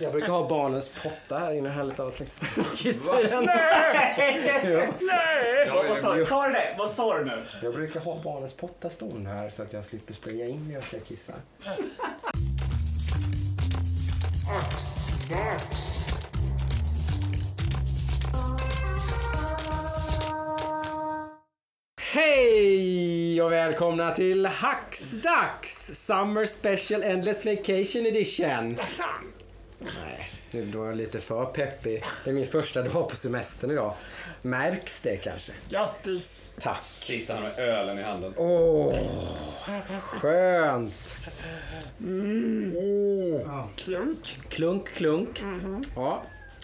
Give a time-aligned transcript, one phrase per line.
[0.00, 1.68] Jag brukar ha barnens potta här inne.
[1.68, 3.44] Härligt att liksom kissa i den.
[3.44, 4.94] Nej!
[5.66, 6.26] Ja, Vad sa du?
[6.26, 6.74] Ta det.
[6.78, 7.44] Vad sa du nu?
[7.62, 10.84] Jag brukar ha barnens potta stående här så att jag slipper spraya in när jag
[10.84, 11.32] ska kissa.
[22.00, 28.78] Hej och välkomna till Hacksdags Summer Special Endless Vacation Edition.
[29.78, 32.04] Nej, nu var jag lite för peppig.
[32.24, 33.94] Det är min första dag på semestern idag.
[34.42, 35.52] Märks det kanske?
[35.68, 36.52] Grattis!
[36.60, 36.82] Tack.
[36.96, 38.34] Sitter han med ölen i handen.
[38.36, 38.94] Åh,
[40.00, 40.94] skönt.
[43.76, 44.38] Klunk.
[44.48, 45.42] Klunk, klunk.
[45.96, 46.22] Ja,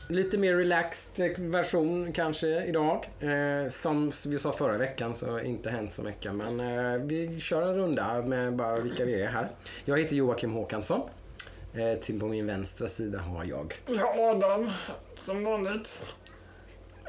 [0.09, 3.11] lite mer relaxed version kanske idag.
[3.21, 6.35] Eh, som vi sa förra veckan så har inte hänt så mycket.
[6.35, 9.49] Men eh, vi kör en runda med bara vilka vi är här.
[9.85, 11.01] Jag heter Joakim Håkansson.
[11.77, 13.75] Eh, till på min vänstra sida har jag.
[13.87, 14.71] Har Adam,
[15.15, 16.15] som vanligt.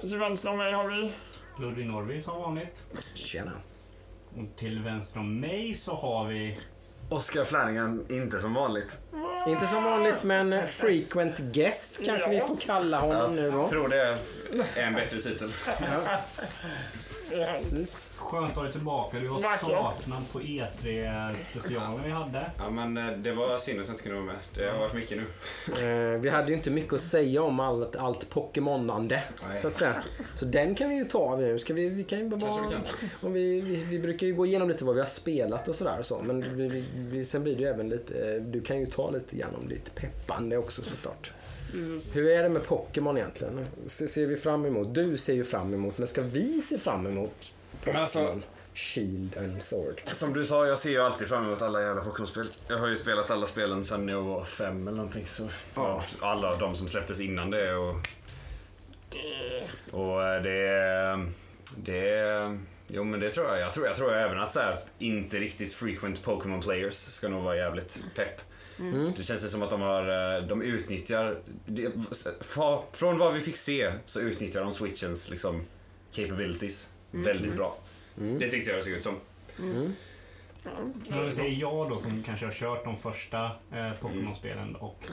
[0.02, 1.12] Till vänster om mig har vi...
[1.60, 2.84] Ludvig Norrby som vanligt.
[3.13, 3.52] Tjena.
[4.30, 6.60] Och till vänster om mig så har vi...
[7.10, 8.98] Oscar Flanagan, inte som vanligt.
[9.48, 13.58] Inte som vanligt men frequent guest kanske vi får kalla honom nu då.
[13.58, 14.18] Jag tror det
[14.76, 15.52] är en bättre titel.
[17.29, 18.13] Precis.
[18.18, 19.20] Skönt att ha dig tillbaka.
[19.20, 19.65] Du var Vacker.
[19.65, 22.51] saknad på E3 specialen vi hade.
[22.57, 24.35] Ja, men eh, det var synd att jag inte kunde vara med.
[24.55, 25.26] Det har varit mycket nu.
[26.13, 29.23] Eh, vi hade ju inte mycket att säga om allt, allt Pokémonande.
[29.62, 30.03] Så att säga.
[30.35, 31.59] Så den kan vi ju ta nu.
[31.59, 32.41] Ska vi, vi kan ju bara...
[32.41, 32.84] Kanske vi kan.
[33.21, 35.99] Om vi, vi, vi brukar ju gå igenom lite vad vi har spelat och sådär
[35.99, 36.21] och så.
[36.21, 38.40] Men vi, vi, sen blir det ju även lite...
[38.40, 41.34] Du kan ju ta lite grann om ditt peppande också såklart.
[41.71, 42.16] Precis.
[42.16, 43.66] Hur är det med Pokémon egentligen?
[43.88, 44.94] Se- Ser vi fram emot?
[44.96, 47.54] Du ser ju fram emot, men ska vi se fram emot
[47.94, 48.44] alltså- Pokémon?
[48.74, 50.02] Shield and Sword.
[50.13, 52.48] Som du sa, jag ser ju alltid fram emot alla jävla Pokémon-spel.
[52.68, 55.26] Jag har ju spelat alla spelen sedan jag var fem eller någonting.
[55.26, 55.49] Så.
[55.76, 56.04] Ja.
[56.20, 57.96] Alla de som släpptes innan det och...
[59.91, 61.26] Och eh, det...
[61.77, 62.58] Det...
[62.88, 63.60] Jo men det tror jag.
[63.60, 67.44] Jag tror, jag tror även att så här, inte riktigt frequent Pokémon players ska nog
[67.44, 68.42] vara jävligt pepp.
[68.80, 69.13] Mm.
[69.18, 71.91] Det känns som att de har, eh, de utnyttjar, det,
[72.91, 75.62] från vad vi fick se så utnyttjar de switchens liksom
[76.12, 77.78] capabilities väldigt bra.
[78.18, 78.40] Mm.
[78.40, 79.16] Det tyckte jag det såg ut som.
[79.59, 79.94] Mm.
[81.09, 85.06] Men det säger jag då som kanske har kört de första eh, Pokémon-spelen och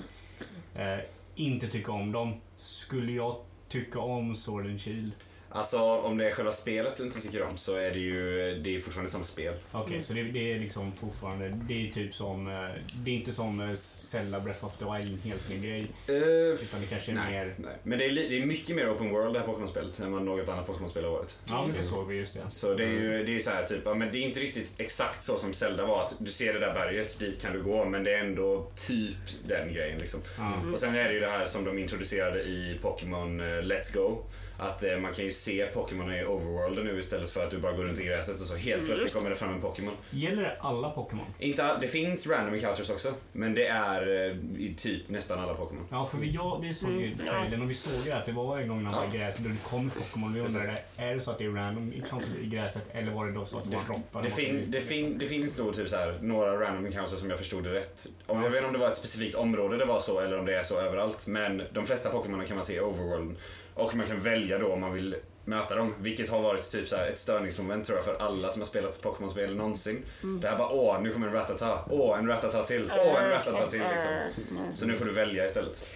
[0.74, 0.98] eh,
[1.34, 2.40] inte tycker om dem.
[2.58, 5.12] Skulle jag tycka om Sword and Shield?
[5.54, 8.76] Alltså om det är själva spelet du inte tycker om så är det ju, det
[8.76, 9.54] är fortfarande samma spel.
[9.72, 11.48] Okej, så det, det är liksom fortfarande...
[11.48, 12.46] Det är typ som...
[12.48, 12.68] eh,
[13.04, 15.86] Det är inte som eh, Zelda Breath of the Wild, en helt ny grej.
[16.06, 17.54] Utan det kanske är nej, mer...
[17.58, 17.76] nej.
[17.82, 20.48] Men det är, det är mycket mer open world det här Pokémon-spelet än vad något
[20.48, 21.36] annat Pokémon-spel har varit.
[21.48, 22.40] Ja, men det såg vi just det.
[22.50, 24.80] Så det är ju det är så här typ, ja, men det är inte riktigt
[24.80, 26.04] exakt så som Zelda var.
[26.04, 27.84] Att du ser det där berget, dit kan du gå.
[27.84, 29.16] Men det är ändå typ
[29.48, 30.20] den grejen liksom.
[30.38, 30.52] Ja.
[30.72, 34.18] Och sen är det ju det här som de introducerade i Pokémon eh, Let's Go.
[34.62, 37.72] Att eh, man kan ju se Pokémon i overworlden nu istället för att du bara
[37.72, 39.16] går runt i gräset och så helt plötsligt just.
[39.16, 39.94] kommer det fram en Pokémon.
[40.10, 41.26] Gäller det alla Pokémon?
[41.38, 45.54] Inte, all- det finns random encounters också, men det är eh, i typ nästan alla
[45.54, 45.84] Pokémon.
[45.90, 48.58] Ja, för vi, ja, vi såg ju trailern och vi såg ju att det var
[48.58, 50.34] en gång när man var i gräset och det kom Pokémon.
[50.34, 53.32] Vi undrade, är det så att det är random encounters i gräset eller var det
[53.32, 54.22] då så att det var floppar?
[54.22, 57.38] Det, fin, det, fin, det finns då typ så här, några random encounters som jag
[57.38, 58.06] förstod det rätt.
[58.26, 60.46] Om, jag vet inte om det var ett specifikt område det var så eller om
[60.46, 61.26] det är så överallt.
[61.26, 63.36] Men de flesta Pokémon kan man se i overworld.
[63.74, 65.94] Och man kan välja då om man vill möta dem.
[65.98, 69.02] Vilket har varit typ så här ett störningsmoment tror jag för alla som har spelat
[69.02, 70.02] Pokémon-spel någonsin.
[70.40, 71.78] Det här bara åh, nu kommer en Rattata.
[71.90, 72.92] Åh, en Rattata till.
[72.96, 74.74] Åh, en Rattata till liksom.
[74.74, 75.88] Så nu får du välja istället.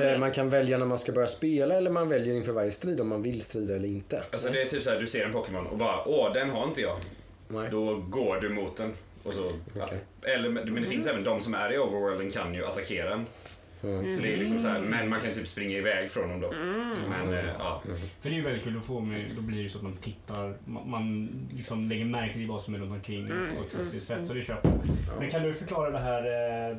[0.00, 0.18] Eh.
[0.18, 3.08] Man kan välja när man ska börja spela eller man väljer inför varje strid om
[3.08, 4.22] man vill strida eller inte.
[4.32, 6.64] Alltså det är typ så här, du ser en Pokémon och bara åh, den har
[6.64, 6.96] inte jag.
[7.48, 7.68] Nej.
[7.70, 8.92] Då går du mot den.
[9.22, 12.66] Och så, alltså, eller, men det finns även de som är i overworlden kan ju
[12.66, 13.26] attackera den.
[13.82, 14.16] Mm.
[14.16, 16.52] Så det är liksom så här, men man kan typ springa iväg från dem då.
[17.08, 17.82] Men eh, ja.
[18.20, 19.96] För det är ju väldigt kul att få med, då blir det så att man
[19.96, 24.02] tittar, man, man liksom lägger märke till vad som är runt omkring Mm, på ett
[24.02, 24.26] sätt.
[24.26, 24.72] Så det köper.
[25.18, 26.22] Men kan du förklara det här
[26.70, 26.76] eh,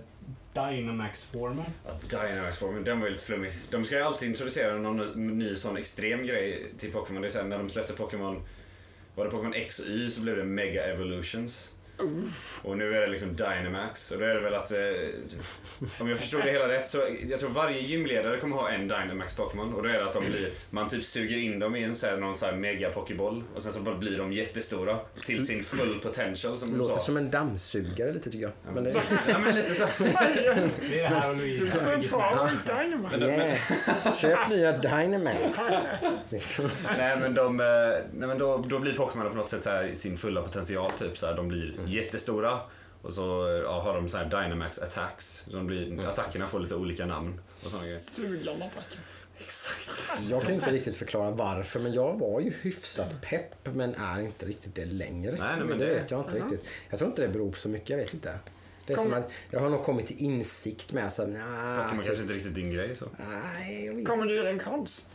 [0.53, 1.65] Dynamax-formen?
[1.85, 3.51] Ja, Dynamax-formen, den var ju lite flummig.
[3.71, 4.97] De ska ju alltid introducera någon
[5.37, 7.21] ny sån extrem grej till Pokémon.
[7.21, 8.41] Det är sen när de släppte Pokémon,
[9.15, 11.73] var det Pokémon X och Y så blev det Mega Evolutions.
[12.61, 14.11] Och nu är det liksom Dynamax.
[14.11, 14.79] Och då är det väl att, eh,
[15.99, 19.35] om jag förstod det hela rätt, så jag tror varje gymledare kommer ha en Dynamax
[19.35, 19.73] Pokémon.
[19.73, 22.07] Och då är det att de blir, man typ suger in dem i en så
[22.07, 25.63] här, någon så här mega pokéboll och sen så bara blir de jättestora till sin
[25.63, 26.99] full potential som Låter sa.
[26.99, 28.51] som en dammsugare lite tycker jag.
[28.65, 29.85] Ja, Men men, det, ja, men lite så.
[30.89, 31.37] Det är det här och
[33.21, 34.13] yeah.
[34.21, 35.59] Köp nya Dynamax.
[36.97, 37.65] Nej men, de, eh,
[38.11, 40.91] nej, men då, då blir Pokémon på något sätt så här, i sin fulla potential.
[40.99, 42.59] Typ, så här, de blir jättestora
[43.01, 45.45] Och så ja, har de så här Dynamax attacks.
[45.49, 47.41] Som blir, Attackerna får lite olika namn.
[47.63, 47.71] Och.
[48.01, 48.99] Sugande attacker.
[49.37, 49.89] Exakt.
[50.29, 54.45] Jag kan inte riktigt förklara varför, men jag var ju hyfsat pepp, men är inte
[54.45, 55.31] riktigt det längre.
[55.31, 56.67] Nej, nej, men det, det- vet jag inte riktigt.
[56.89, 58.39] Jag tror inte det beror på så mycket, jag vet inte.
[58.85, 62.05] Det är som att jag har nog kommit till insikt med så nah, Pokémon typ,
[62.05, 63.05] kanske inte riktigt din grej så.
[63.29, 64.07] nej, jag, vet.
[64.07, 65.09] Kommer du dig en chans?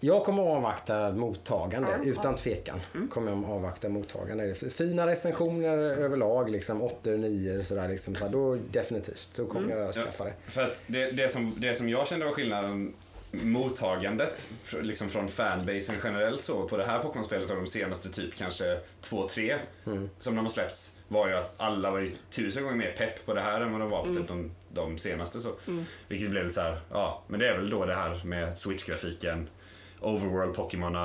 [0.00, 2.80] Jag kommer att avvakta mottagande, Ja, utan tvekan.
[3.10, 4.54] Kommer jag att avvakta mottagande.
[4.54, 8.14] Fina recensioner överlag, liksom 8 9 sådär liksom.
[8.14, 10.02] Så då definitivt, då kommer jag att Ja.
[10.02, 10.32] skaffa det.
[10.46, 12.94] För att det, det, som, det som jag kände var skillnaden
[13.30, 14.48] mottagandet
[14.82, 19.28] liksom från fanbasen generellt så på det här Pokémon-spelet av de senaste typ kanske två,
[19.28, 19.56] tre
[20.18, 23.34] som de har släppts var ju att alla var ju tusen gånger mer pepp på
[23.34, 25.52] det här än vad de var på typ de, de senaste så.
[26.08, 29.46] Vilket blev lite så här, ja men det är väl då det här med Switch-grafiken,
[30.00, 30.96] Overworld Pokémon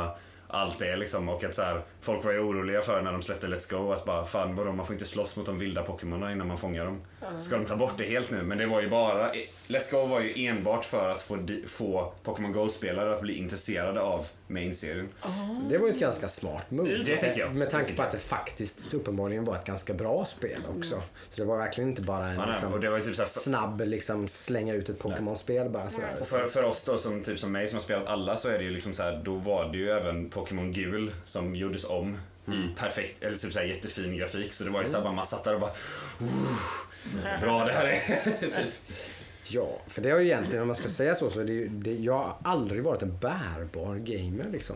[0.47, 1.29] allt det liksom.
[1.29, 4.05] Och att så här, folk var ju oroliga för när de släppte Let's Go att
[4.05, 7.01] bara fan vadå man får inte slåss mot de vilda Pokémonerna innan man fångar dem.
[7.41, 8.43] Ska de ta bort det helt nu?
[8.43, 9.33] Men det var ju bara,
[9.67, 14.27] Let's Go var ju enbart för att få, få Pokémon Go-spelare att bli intresserade av
[14.47, 15.09] main-serien.
[15.69, 16.97] Det var ju ett ganska smart move.
[16.97, 17.55] Det jag.
[17.55, 21.01] Med tanke på att det faktiskt uppenbarligen var ett ganska bra spel också.
[21.29, 23.15] Så det var verkligen inte bara en Ja, nej, liksom, och det var ju typ
[23.15, 26.15] så här, snabb liksom, slänga ut ett Pokémon-spel bara sådär.
[26.21, 28.57] Och för, för oss då, som, typ som mig som har spelat alla, så är
[28.57, 32.17] det ju liksom så här, då var det ju även Pokémon Gul som gjordes om
[32.47, 34.53] i perfekt, eller typ så här jättefin grafik.
[34.53, 35.71] Så det var ju så här, bara, man satt där och bara,
[36.21, 38.31] "Ooh, bra det här är.
[38.39, 38.73] typ.
[39.47, 41.67] Ja, för det har ju egentligen, om man ska säga så, så är det, ju-
[41.67, 44.75] det jag har aldrig varit en bärbar gamer liksom.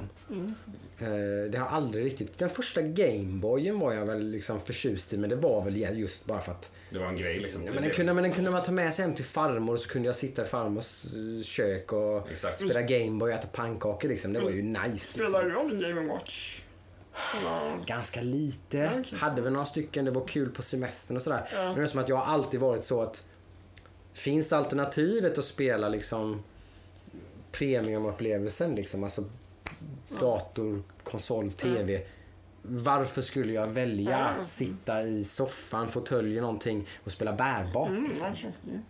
[1.00, 5.30] Eh, det har aldrig riktigt, den första Gameboyen var jag väl liksom förtjust i, men
[5.30, 7.66] det var väl just bara för att Det var en grej liksom.
[7.66, 9.80] Ja, men, den kunde, men den kunde man ta med sig hem till farmor och
[9.80, 12.60] så kunde jag sitta i farmors eh, kök och Exakt.
[12.60, 14.34] spela Gameboy och äta pannkakor liksom.
[14.34, 14.98] Det var ju nice.
[15.08, 15.50] Spelar Liksom.
[15.50, 16.62] du om Game Watch?
[17.38, 18.92] Eller- Ganska lite.
[19.00, 19.20] Okej.
[19.20, 21.50] Hade väl några stycken, det var kul på semestern och sådär.
[21.54, 21.64] Ja.
[21.66, 23.24] Men det är som att jag har alltid varit så att
[24.14, 26.44] finns alternativet att spela liksom
[27.52, 29.24] premiumupplevelsen liksom, alltså
[30.20, 32.02] dator, konsol, TV.
[32.62, 34.26] Varför skulle jag välja Ja.
[34.26, 37.90] att sitta i soffan, fåtöljen någonting och spela bärbart?
[37.90, 38.82] Mm, alltså, mm.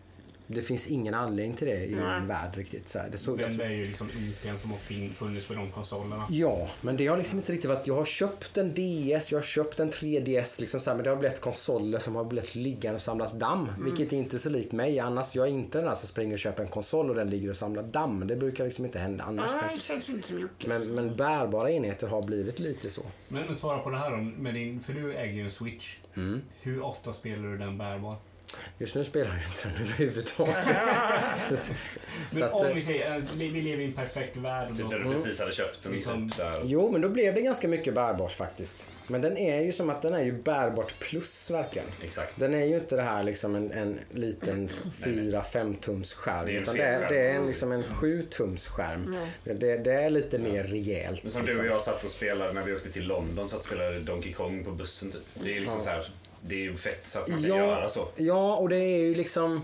[0.50, 2.20] Det finns ingen anledning till det i Nej.
[2.20, 2.90] min värld riktigt.
[2.90, 3.10] Så här.
[3.10, 5.72] Det så, jag Den tror- är ju liksom IPn som har fin- funnits på de
[5.72, 6.26] konsolerna.
[6.30, 7.88] Ja, men det har liksom inte riktigt varit...
[7.88, 11.10] Jag har köpt en DS, jag har köpt en 3DS, liksom så här, men det
[11.10, 13.68] har blivit konsoler som har blivit liggande och samlas damm.
[13.80, 15.00] Vilket är inte så likt mig.
[15.00, 17.50] Annars, jag är inte den där som springer och köper en konsol och den ligger
[17.50, 18.28] och samlar damm.
[18.28, 19.52] Det brukar liksom inte hända annars.
[19.54, 20.68] Nej, det känns inte Jocke.
[20.68, 23.02] Men, men bärbara enheter har blivit lite så.
[23.28, 25.96] Men, men svara på det här då, med din, för du äger ju en Switch.
[26.16, 26.42] Mm.
[26.62, 28.16] Hur ofta spelar du den bärbar?
[28.78, 30.56] Just nu spelar jag inte den överhuvudtaget.
[32.32, 34.68] Men att, om eh, vi säger, eh, vi vi lever i en perfekt värld.
[34.78, 35.92] Typ när du precis hade köpt den.
[35.94, 36.46] Liksom- Typ.
[36.64, 38.88] Jo, men då blev det ganska mycket bärbart faktiskt.
[39.08, 41.88] Men den är ju som att den är ju bärbart plus verkligen.
[42.04, 42.40] Exakt.
[42.40, 46.46] Den är ju inte det här liksom en, en liten 4-5 tums skärm.
[46.46, 49.18] Det är en utan det är, det är en, liksom en 7 tums skärm.
[49.44, 51.24] Det, det är lite mer rejält.
[51.24, 51.66] Men som du liksom.
[51.66, 54.64] och jag satt och spelade när vi åkte till London, satt och spelade Donkey Kong
[54.64, 55.22] på bussen typ.
[55.34, 55.84] Det är liksom Ja.
[55.84, 56.10] så här,
[56.48, 58.08] det är ju fett så att man kan Ja, göra så.
[58.16, 59.62] ja, och det är ju liksom...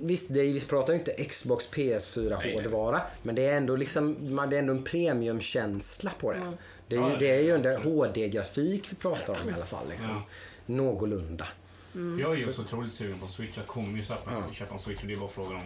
[0.00, 2.52] Visst, vi pratar ju inte Xbox PS4 Nej, nej.
[2.54, 3.00] hårdvara.
[3.22, 6.52] Men det är ändå liksom, man- det är ändå en premiumkänsla på det.
[6.88, 9.88] Det är ju, det är ju en HD-grafik vi pratar om i alla fall.
[9.88, 10.08] Liksom.
[10.08, 10.22] Ja.
[10.66, 11.46] Någorlunda.
[12.02, 13.56] För jag är ju så otroligt sugen på Switch.
[13.56, 14.52] Jag kommer ju köpa, Ja.
[14.52, 15.62] köpa en Switch och det är bara frågan om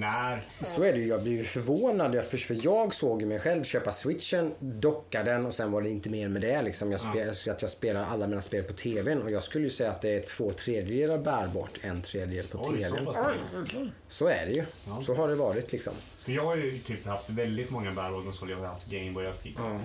[0.00, 0.42] när.
[0.76, 1.06] Så är det ju.
[1.06, 2.24] Jag blir ju förvånad.
[2.24, 6.10] För, jag såg ju mig själv köpa switchen, docka den och sen var det inte
[6.10, 6.62] mer med det.
[6.62, 6.92] Liksom.
[6.92, 9.70] Jag, spel, så att jag spelar alla mina spel på TVn och jag skulle ju
[9.70, 13.08] säga att det är två tredjedelar bärbart, en tredjedel på Oj, så TVn.
[13.08, 13.14] Oj,
[13.60, 13.76] mycket.
[13.76, 13.92] okej.
[14.08, 14.64] Så är det ju.
[14.86, 15.02] Ja.
[15.06, 15.92] Så har det varit liksom.
[16.22, 18.52] För jag har ju typ haft väldigt många bärbara konsoler.
[18.52, 19.84] Jag har haft Gameboy, jag har haft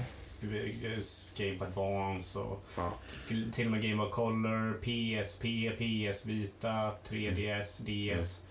[1.37, 2.93] Game Advance och Ja.
[3.27, 5.41] till, till och med Game Boy Color, PSP,
[5.77, 7.81] PS Vita, 3DS,
[8.21, 8.41] DS.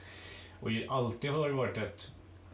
[0.61, 2.11] Och alltid har det varit att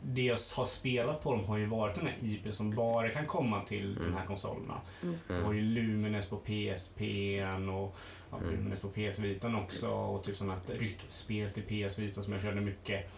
[0.07, 3.27] det jag har spelat på dem har ju varit den här IP som bara kan
[3.27, 4.81] komma till de här konsolerna.
[5.29, 7.01] Det var ju Lumines på PSP
[7.73, 7.97] och
[8.31, 12.43] ja, Lumines på PS Vita också och typ sådana rytmspel till PS Vita som jag
[12.43, 13.11] körde mycket.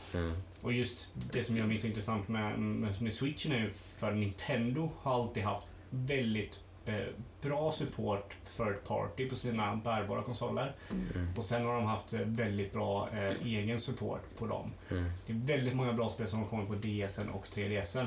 [0.61, 4.13] Och just det som jag minns så intressant med, med, med Switchen är ju för
[4.13, 6.95] Nintendo har alltid haft väldigt eh,
[7.43, 10.75] bra support third party på sina bärbara konsoler.
[11.37, 14.73] Och sen har de haft eh, väldigt bra eh, egen support på dem.
[15.27, 18.07] Det är väldigt många bra spel som har kommit på DSen och 3DSen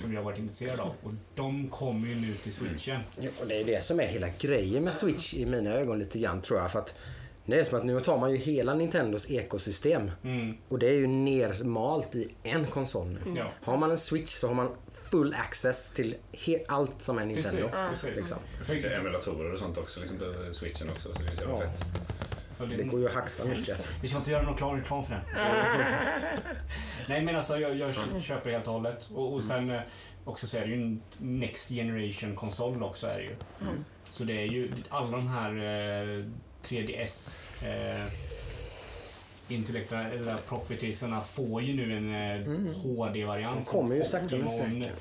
[0.00, 0.92] som jag har varit intresserad av.
[1.02, 3.00] Och de kommer ju nu till Switchen.
[3.20, 6.18] Ja, och det är det som är hela grejen med Switch i mina ögon lite
[6.18, 6.70] grann tror jag.
[6.70, 6.94] För att
[7.46, 10.56] det är som att nu tar man ju hela Nintendos ekosystem Mm.
[10.68, 13.32] och det är ju nermalt i en konsol nu.
[13.36, 13.50] Ja.
[13.62, 14.68] Har man en Switch så har man
[15.10, 16.16] full access till
[16.68, 17.68] allt som är Nintendo.
[17.68, 18.16] Precis, precis.
[18.18, 18.38] Liksom.
[18.58, 21.12] Det finns ju emulatorer och sånt också liksom, på switchen också.
[21.14, 21.60] Så det är så Ja.
[21.60, 21.84] fett.
[22.78, 23.82] Det går ju att haxa mycket.
[24.02, 25.22] Vi ska inte göra någon klar reklam för det.
[27.08, 29.08] Nej men alltså jag, jag köper helt och hållet.
[29.14, 29.80] Och, och sen eh,
[30.24, 33.34] också så är det ju en Next Generation konsol också är det ju.
[33.60, 33.84] Mm.
[34.10, 36.24] Så det är ju alla de här eh,
[36.62, 38.04] 3DS eh,
[39.50, 42.72] intellektuella propertiesarna får ju nu en eh, Mm.
[42.74, 43.66] HD-variant.
[43.66, 44.92] De kommer ju sakta men säkert.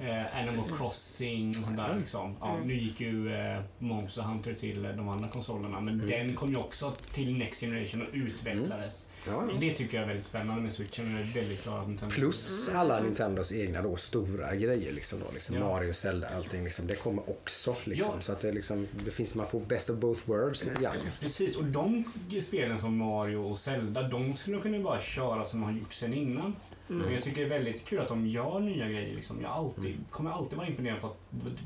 [0.00, 2.36] Eh, Animal Crossing och sånt där liksom.
[2.40, 2.68] Ja, Mm.
[2.68, 6.06] Nu gick ju eh, Monster Hunter till de andra konsolerna men Mm.
[6.06, 9.06] den kom ju också till Next Generation och utvecklades.
[9.26, 9.56] Ja, ja.
[9.60, 11.16] Det tycker jag är väldigt spännande med Switchen.
[11.18, 12.14] Är väldigt att Nintendo...
[12.14, 15.26] Plus alla Nintendos egna då stora grejer liksom då.
[15.34, 15.68] Liksom Ja.
[15.68, 16.86] Mario, Zelda, allting liksom.
[16.86, 18.12] Det kommer också liksom.
[18.16, 18.20] Ja.
[18.20, 20.96] Så att det liksom, det finns, man får best of both worlds lite grann.
[21.20, 22.04] Precis, och de
[22.42, 26.14] spelen som Mario och Zelda, de skulle kunna bara köra som de har gjort sen
[26.14, 26.54] innan.
[26.90, 27.02] Mm.
[27.02, 29.14] Men jag tycker det är väldigt kul att de gör nya grejer.
[29.14, 29.40] Liksom.
[29.42, 31.16] Jag alltid, kommer alltid vara imponerad på att,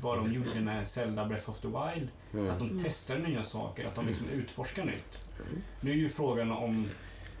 [0.01, 2.09] vad de gjorde med Zelda Breath of the Wild.
[2.33, 2.49] Mm.
[2.49, 5.19] Att de testar nya saker, att de liksom utforskar nytt.
[5.81, 6.87] Nu är ju frågan om,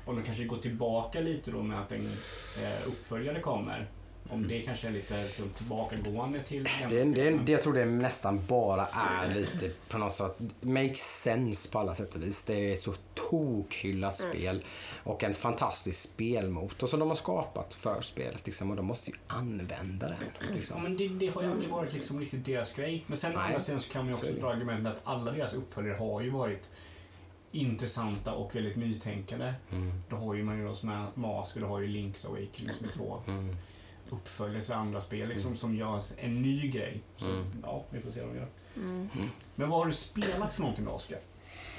[0.05, 2.17] om de kanske går tillbaka lite då med att en
[2.61, 3.87] eh, uppföljare kommer.
[4.29, 8.85] Om det kanske är lite tillbakagående till Det, det, det, jag tror det nästan bara
[8.87, 12.43] är lite på något sätt makes sense på alla sätt och vis.
[12.43, 14.63] Det är ett så tokhyllat spel
[15.03, 18.45] och en fantastisk spelmotor som de har skapat för spelet.
[18.45, 20.17] Liksom, och de måste ju använda den.
[20.39, 20.83] Ja, Liksom.
[20.83, 23.03] men det, det har ju aldrig varit liksom riktigt deras grej.
[23.07, 25.31] Men sen å andra sidan så kan man ju också är dra argumentet att alla
[25.31, 26.69] deras uppföljare har ju varit
[27.51, 29.53] intressanta och väldigt nytänkande.
[29.71, 29.91] Mm.
[30.09, 33.21] Då har ju Majora's Ma- Mask och då har ju Link's Awakening som är två
[33.27, 33.55] Mm.
[34.09, 37.01] Uppföljare till andra spel liksom, som gör en ny grej.
[37.17, 37.45] Så, Mm.
[37.63, 38.47] ja, vi får se vad de gör.
[38.75, 39.09] Mm.
[39.55, 41.19] Men vad har du spelat för någonting då, Oskar?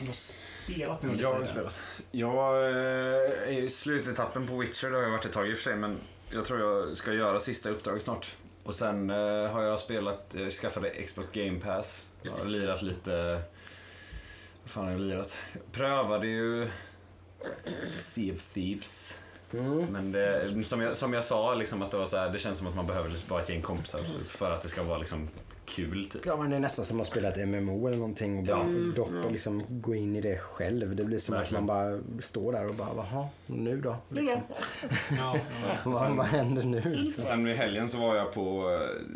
[0.00, 1.48] Du har spelat nu Jag har tiden.
[1.48, 1.80] spelat.
[2.10, 5.56] Jag eh, är i slutetappen på Witcher, det har jag varit ett tag i och
[5.56, 5.98] för sig, men
[6.30, 8.34] jag tror jag ska göra sista uppdraget snart.
[8.62, 12.10] Och sen eh, har jag spelat, jag skaffade Xbox Game Pass.
[12.22, 13.42] Jag har lirat lite,
[14.62, 15.36] vad fan har jag lirat?
[15.52, 16.68] Jag prövade ju
[17.98, 19.18] Sea of Thieves.
[19.52, 19.86] Mm.
[19.90, 22.58] Men det, som, jag, som jag sa, liksom, att det, var så här, det känns
[22.58, 25.28] som att man behöver vara ett gäng kompisar för att det ska vara liksom,
[25.64, 26.08] kul.
[26.10, 26.26] Typ.
[26.26, 28.92] Ja men det är nästan som att spela ett MMO eller någonting och bara Ja.
[28.96, 30.96] doppa, liksom, gå in i det själv.
[30.96, 31.62] Det blir som Verkligen.
[31.62, 33.96] att man bara står där och bara, jaha, nu då?
[34.08, 34.40] Liksom.
[35.10, 35.36] Ja,
[35.68, 35.76] ja.
[35.84, 37.12] Vad, vad händer nu?
[37.12, 38.60] Sen i helgen så var jag på,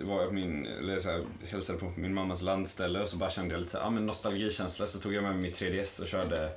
[0.04, 3.30] var jag på min, eller så här, hälsade på min mammas landställe och så bara
[3.30, 6.00] kände jag lite så här, ah, men nostalgikänsla så tog jag med mig mitt 3DS
[6.00, 6.50] och körde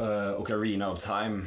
[0.00, 1.44] uh, Ocarina of Time.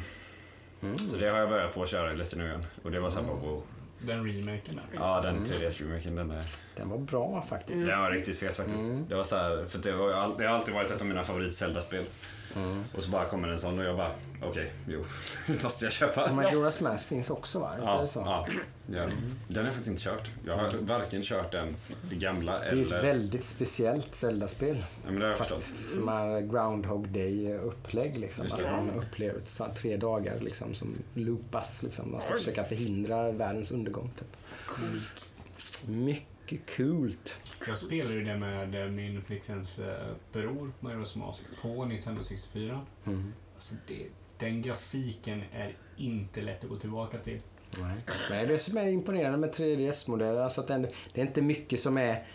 [0.82, 1.06] Mm.
[1.06, 2.66] Så det har jag börjat på att köra lite nu igen.
[2.82, 3.62] Och det var bara wow.
[3.98, 4.84] Den remaken där.
[4.94, 5.48] Ja den Mm.
[5.48, 6.44] 3DS-remaken den är,
[6.76, 7.86] Den var bra faktiskt.
[7.88, 8.78] den var riktigt fet faktiskt.
[8.78, 9.08] Mm.
[9.08, 10.08] Det var så här, för det, var,
[10.38, 12.04] det har alltid varit ett av mina favorit Zelda-spel.
[12.56, 12.84] Mm.
[12.94, 14.10] Och så bara kommer en sån och jag bara,
[14.42, 15.04] okej, jo,
[15.48, 16.26] nu måste jag köpa.
[16.28, 17.72] Majora's Mask finns också va?
[17.72, 18.18] Är Ja, det så?
[18.18, 18.46] ja,
[18.86, 19.02] ja.
[19.48, 20.30] Den har jag faktiskt inte kört.
[20.46, 21.76] Jag har varken kört den,
[22.10, 23.02] det gamla, Det är ett eller...
[23.02, 25.62] väldigt speciellt Zelda-spel Ja, men det har jag förstått.
[25.64, 25.92] faktiskt.
[25.92, 28.18] Som är Groundhog Day-upplägg.
[28.18, 28.44] Liksom.
[28.44, 28.70] Just Att det.
[28.70, 31.82] man upplever så här tre dagar liksom, som loopas.
[31.82, 32.12] Liksom.
[32.12, 34.10] Man ska försöka förhindra världens undergång.
[34.18, 34.28] Typ.
[34.66, 35.28] Coolt.
[35.86, 36.26] Mycket
[36.76, 37.36] coolt.
[37.66, 42.86] Jag spelade ju det med eh, min flickväns eh, bror, Majora's Mask, på Nintendo 64.
[43.04, 43.32] Mm.
[43.54, 44.06] Alltså det,
[44.38, 47.40] den grafiken är inte lätt att gå tillbaka till.
[47.78, 47.96] Nej.
[48.06, 50.40] Men det är det som är imponerande med 3DS-modeller.
[50.40, 50.82] Alltså att den,
[51.12, 52.26] det är inte mycket som är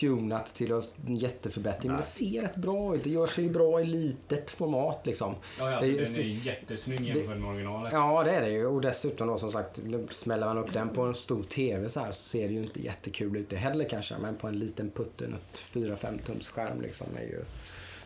[0.00, 0.72] tunat till
[1.06, 1.92] en jätteförbättring.
[1.92, 2.06] Men Nej.
[2.18, 3.04] det ser rätt bra ut.
[3.04, 5.34] Det gör sig bra i litet format liksom.
[5.58, 7.92] Ja, alltså, Det är- den är jättesnygg jämfört med originalet.
[7.92, 8.66] Ja, det är det ju.
[8.66, 12.12] Och dessutom då som sagt, smäller man upp den på en stor TV så här
[12.12, 14.14] så ser det ju inte jättekul ut det heller kanske.
[14.18, 17.44] Men på en liten putten, ett 4-5 tums skärm liksom är ju...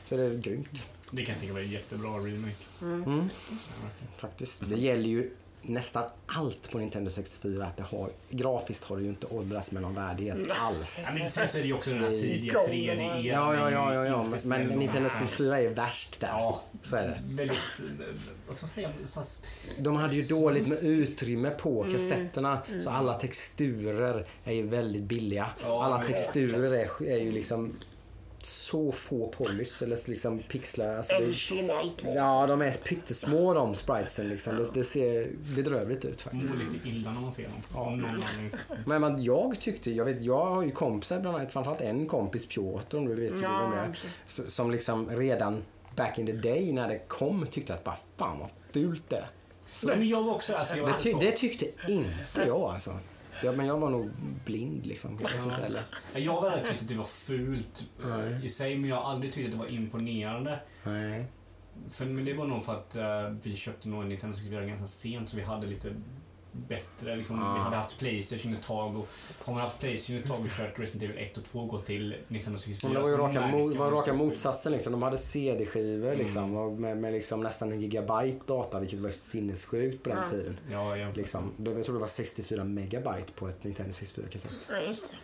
[0.04, 0.68] Så det är grymt.
[1.10, 2.64] Det kan jag tycka var en jättebra remake.
[2.82, 3.28] Mm.
[4.18, 4.70] Faktiskt.
[4.70, 5.30] Det gäller ju
[5.68, 9.82] nästan allt på Nintendo 64 att det har, grafiskt har det ju inte åldrats med
[9.82, 11.00] någon värdighet alls.
[11.06, 13.16] Ja, men sen så är det ju också den här tidiga Golden 3D.
[13.16, 13.32] Eye.
[13.32, 14.26] Ja, ja, ja, ja, ja.
[14.46, 16.28] Men, Nintendo massa- 64 är värst där.
[16.28, 17.20] Ja, Så är det.
[17.34, 17.58] väldigt...
[18.46, 18.90] Vad ska man säga?
[19.78, 21.94] De hade ju dåligt med utrymme på Mm.
[21.94, 22.58] kassetterna.
[22.84, 25.50] Så alla texturer är ju väldigt billiga.
[25.62, 27.72] Ja, alla texturer är, är ju liksom
[28.42, 30.96] så få polys eller liksom pixlar.
[30.96, 34.56] Alltså det, allt ja, de är pyttesmå de spritesen liksom.
[34.56, 36.54] Det, det ser bedrövligt ut man faktiskt.
[36.64, 37.52] mår lite illa när man ser dem.
[37.74, 37.90] Ja.
[37.90, 38.22] Någon.
[38.86, 42.46] Men man, jag tyckte, jag vet, jag har ju kompisar bland annat, framförallt en kompis
[42.48, 43.84] Piotr om du vet ju vem det Ja,
[44.42, 44.48] är.
[44.48, 45.62] Som liksom redan
[45.96, 49.26] back in the day när det kom tyckte att bara fan vad fult det är.
[49.82, 50.52] Men jag var också...
[50.54, 52.98] Alltså, jag var Det, ty, så- det tyckte inte jag alltså.
[53.42, 54.10] Ja, men jag var nog
[54.44, 55.18] blind liksom.
[55.22, 55.82] Jag vet inte.
[56.14, 58.44] Jag var tyckte att det var fult eh, Nej.
[58.44, 60.60] i sig, men jag har aldrig tyckt att det var imponerande.
[60.84, 61.26] Nej.
[61.90, 64.86] För, men det var nog för att eh, vi köpte nog en Nintendo 64 ganska
[64.86, 65.94] sent, så vi hade lite
[66.68, 67.16] bättre.
[67.16, 67.54] Liksom, Ah.
[67.54, 69.08] Vi hade haft Playstation ett tag och
[69.44, 71.86] har man haft Playstation ett tag och kört Resident Evil 1 och 2 och gått
[71.86, 74.92] till Nintendo 64 Men det var ju raka, mo- var raka motsatsen liksom.
[74.92, 76.56] De hade CD-skivor liksom Mm.
[76.56, 80.28] och med, med liksom nästan en gigabyte data vilket var sinnessjukt på den Ja.
[80.28, 80.56] tiden.
[80.72, 81.16] Ja, jämfört.
[81.16, 81.52] Liksom.
[81.58, 84.52] Jag tror det var 64 megabyte på ett Nintendo 64-kassett.
[84.70, 85.16] Ja, just det.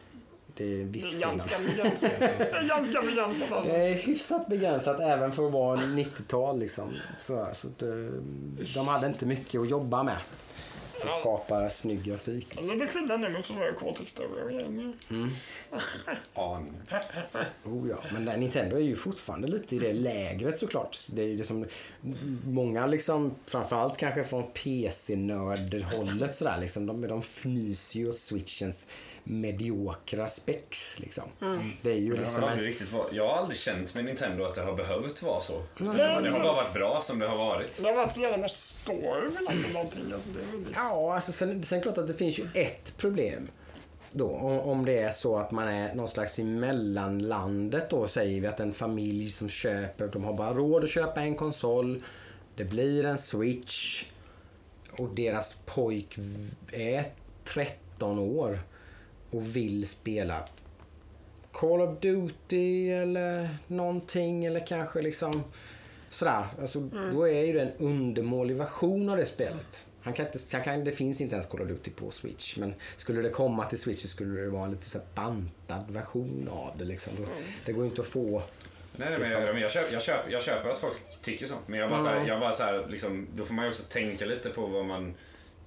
[0.56, 2.10] Det är en Det viss är ganska begränsat.
[2.18, 3.72] Det är ganska begränsat alltså.
[3.72, 6.94] Det är hyfsat begränsat även för att vara 90-tal liksom.
[7.18, 7.88] Så, så att, eh,
[8.74, 10.16] de hade inte mycket att jobba med.
[11.00, 12.60] För att skapa snygg grafik.
[12.60, 14.92] Lite skillnad nu med förra kortexhistorier igen.
[15.10, 15.30] Mm.
[16.34, 16.72] Aning.
[17.64, 20.98] Oh ja, men Nintendo är ju fortfarande lite i det lägret såklart.
[21.12, 21.66] Det är ju det som
[22.46, 26.86] många liksom, framförallt kanske från PC-nörd-hållet sådär liksom.
[26.86, 28.86] De, de fnyser ju åt switchens
[29.24, 31.24] mediokra spex liksom.
[31.82, 34.44] Det är ju det liksom har en, riktigt varit, jag har aldrig känt med Nintendo
[34.44, 35.62] att det har behövt vara så.
[35.76, 37.76] Nej, Det har men- bara varit bra som det har varit.
[37.82, 40.12] Det har varit så jävla med story liksom någonting.
[40.14, 40.74] Alltså det är väldigt...
[40.76, 43.48] Ja, alltså sen, sen är det klart att det finns ju ett problem.
[44.12, 44.28] Då,
[44.64, 48.60] om, det är så att man är någon slags i mellanlandet då säger vi att
[48.60, 52.00] en familj som köper, de har bara råd att köpa en konsol.
[52.56, 54.04] Det blir en switch.
[54.98, 56.18] Och deras pojk
[56.72, 57.04] är
[57.44, 58.58] 13 år
[59.36, 60.44] och vill spela
[61.52, 65.42] Call of Duty eller någonting eller kanske liksom
[66.08, 66.44] sådär.
[66.60, 66.80] Alltså,
[67.12, 69.84] Då är ju det en undermålig version av det spelet.
[70.02, 72.56] Han kan inte, han kan, det finns inte ens Call of Duty på Switch.
[72.56, 75.84] Men skulle det komma till Switch så skulle det vara en lite så här bantad
[75.90, 76.84] version av det.
[76.84, 77.12] Liksom.
[77.18, 77.22] Då,
[77.64, 78.42] det går ju inte att få...
[78.96, 79.42] Nej, nej men Liksom.
[79.42, 81.54] jag, men jag, köper, jag, köper, jag köper att folk tycker så.
[81.66, 82.26] Men jag bara, så här, Ja.
[82.26, 85.14] jag bara så här, liksom, då får man ju också tänka lite på vad man...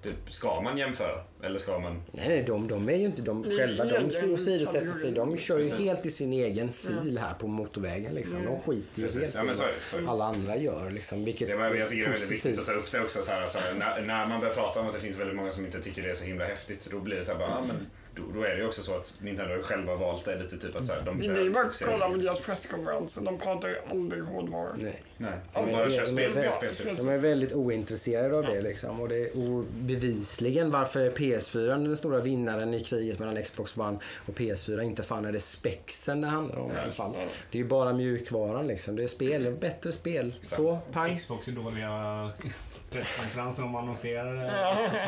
[0.01, 1.23] Det, ska man jämföra?
[1.43, 2.01] Eller ska man...
[2.11, 3.85] Nej, nej de, de är ju inte de är själva.
[3.85, 5.11] De åsidosätter sig.
[5.11, 8.13] De kör ju helt i sin egen fil här på motorvägen.
[8.13, 8.45] Liksom.
[8.45, 9.21] De skiter ju Precis.
[9.21, 10.09] helt Ja, men vad det.
[10.09, 10.91] alla andra gör.
[10.91, 13.21] Liksom, vilket Det var, jag tycker det är väldigt viktigt att ta upp det också.
[13.21, 15.35] Så här, att så här, när, när man börjar prata om att det finns väldigt
[15.35, 16.87] många som inte tycker det är så himla häftigt.
[16.91, 18.95] Då blir det så här, bara, ja, men då, då är det ju också så
[18.95, 21.65] att Nintendo själva valt det lite typ att så här, de Det är ju bara
[21.65, 23.21] att kolla på deras presskonferenser.
[23.21, 24.75] De pratar ju aldrig hårdvara.
[24.77, 25.03] Nej.
[25.19, 26.95] Nej, De de är- bara kör spel, spel, väldigt- spel, spel.
[26.95, 29.01] De är väldigt ointresserade av det liksom.
[29.01, 33.97] Och det är bevisligen varför är PS4 den stora vinnaren i kriget mellan Xbox One
[34.25, 34.81] och PS4.
[34.83, 37.11] Inte fan är det spexen det handlar om i alla fall.
[37.51, 38.95] Det är ju bara mjukvaran liksom.
[38.95, 40.33] Det är spel, bättre spel.
[40.41, 41.17] Så, pang.
[41.17, 42.31] Xbox är dåliga
[42.91, 44.53] presskonferenser de annonserar det.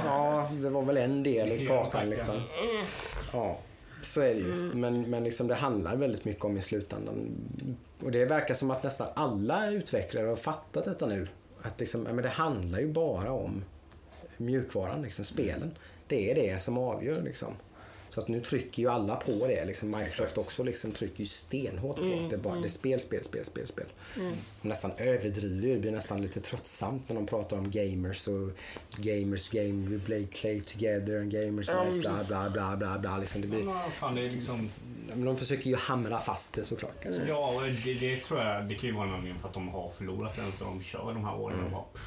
[0.05, 2.05] Ja, det var väl en del i kakan tackar.
[2.07, 2.41] liksom.
[3.33, 3.57] Ja,
[4.01, 4.71] så är det ju.
[4.73, 7.31] Men, men liksom det handlar väldigt mycket om i slutändan.
[8.03, 11.27] Och det verkar som att nästan alla utvecklare har fattat detta nu.
[11.61, 13.63] Att liksom, men det handlar ju bara om
[14.37, 15.71] mjukvaran, liksom, spelen.
[16.07, 17.53] Det är det som avgör liksom.
[18.09, 19.65] Så att nu trycker ju alla på det.
[19.65, 22.69] Liksom Microsoft också liksom trycker ju stenhårt på Mm, att det, är bara, det är
[22.69, 23.85] spel, spel, spel, spel, spel.
[24.61, 25.73] De nästan överdriver ju.
[25.73, 28.49] Det blir nästan lite tröttsamt när de pratar om gamers och
[28.97, 33.17] gamers game, we play, play together and gamers Ja, like bla bla bla bla bla.
[33.17, 34.69] Liksom det blir, fan, det är liksom...
[35.07, 37.05] men de försöker ju hamra fast det såklart.
[37.27, 39.67] Ja, och det, det tror jag det kan ju vara en anledning för att de
[39.67, 41.59] har förlorat den så de kör de här åren.
[41.59, 41.65] Mm.
[41.65, 42.01] Och bara.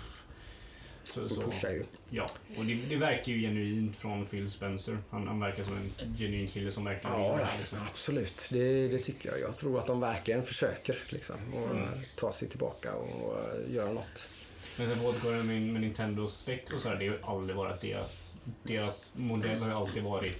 [1.04, 1.84] Så, Och så, pushar ju.
[2.10, 4.98] ja, och det, det verkar ju genuint från Phil Spencer.
[5.10, 7.78] Han, han verkar som en genuin kille som verkligen Ja, det liksom.
[7.90, 8.46] absolut.
[8.50, 9.40] Det, det tycker jag.
[9.40, 11.88] Jag tror att de verkligen försöker liksom, och Mm.
[12.16, 14.28] ta sig tillbaka och eh, göra något.
[14.76, 17.56] Men sen återgår det med, med Nintendo Spec och så här, det har ju aldrig
[17.56, 18.31] varit deras...
[18.62, 20.36] Deras modell har ju alltid varit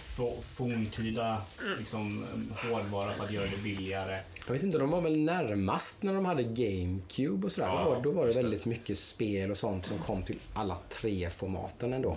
[0.00, 1.42] få- forntida
[1.78, 2.24] liksom,
[2.62, 4.20] hårdvara för att göra det billigare.
[4.46, 7.68] Jag vet inte, de var väl närmast när de hade GameCube och sådär.
[7.68, 8.42] Ja, då, var, då var det just det.
[8.42, 12.16] väldigt mycket spel och sånt som kom till alla tre formaten ändå.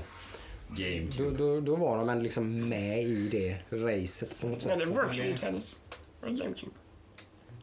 [0.70, 1.24] GameCube.
[1.24, 4.80] Då, då, då var de ändå liksom med i det racet på något sätt.
[4.80, 5.80] det virtual tennis?
[6.22, 6.72] GameCube?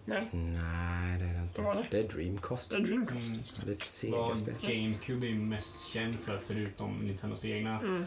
[0.05, 1.87] Nej, Nej, det är det var det?
[1.91, 2.71] Det är Dreamcast.
[2.71, 3.27] det är Dreamcast.
[3.27, 3.39] Mm.
[3.65, 3.71] det.
[3.71, 3.79] Är ett
[4.13, 4.55] Vad Sega-spel.
[4.63, 8.05] GameCube är ju mest känd för, förutom Nintendos egna Mm.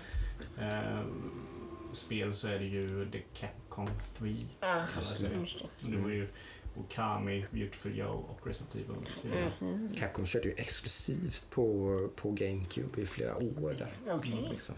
[0.59, 1.03] eh,
[1.93, 3.87] spel, så är det ju The Capcom
[4.17, 4.35] 3.
[4.59, 5.29] Ja, kallas det.
[5.39, 5.97] just det.
[5.97, 6.27] Var ju
[6.77, 9.51] Okami, Beautiful Joe och Resident Evil 4.
[9.59, 9.89] Mhm.
[9.97, 13.93] Capcom körde ju exklusivt på, på GameCube i flera år där.
[14.13, 14.47] Okej.
[14.51, 14.75] Liksom.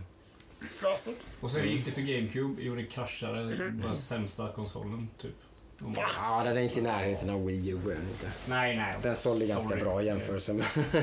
[0.59, 1.29] Flösigt.
[1.39, 5.35] Och så gick det för GameCube, jo det kraschade, den sämsta konsolen typ.
[5.95, 7.75] Ja, den är inte i närheten av Wii U.
[7.85, 8.31] inte.
[8.49, 8.95] nej, nej.
[9.01, 9.81] Den sålde ganska Sorry.
[9.81, 10.65] bra i jämförelse med...
[10.75, 11.01] Men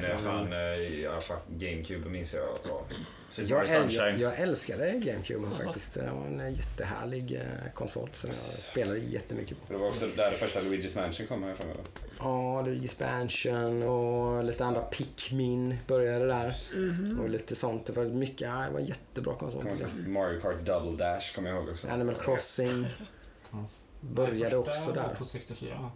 [0.00, 2.82] det är fan, eh, i alla fall GameCube minns jag att var.
[3.48, 5.94] Jag, äl- jag, jag älskade GameCube faktiskt.
[5.94, 9.72] Det var en jättehärlig eh, konsol som jag spelade jättemycket på.
[9.72, 11.66] Det var också där det första Luigi's Mansion kom härifrån.
[11.68, 11.74] va?
[12.18, 16.54] Ja, är expansion och lite andra Pikmin började där.
[17.22, 17.86] Och lite sånt.
[17.86, 19.64] Det var mycket, ja, det var en jättebra konsol.
[20.06, 21.88] Mario Kart Double Dash kommer jag ihåg också.
[21.88, 23.04] Animal Crossing Ja.
[24.14, 25.14] Började också där.
[25.14, 25.90] på 64 va?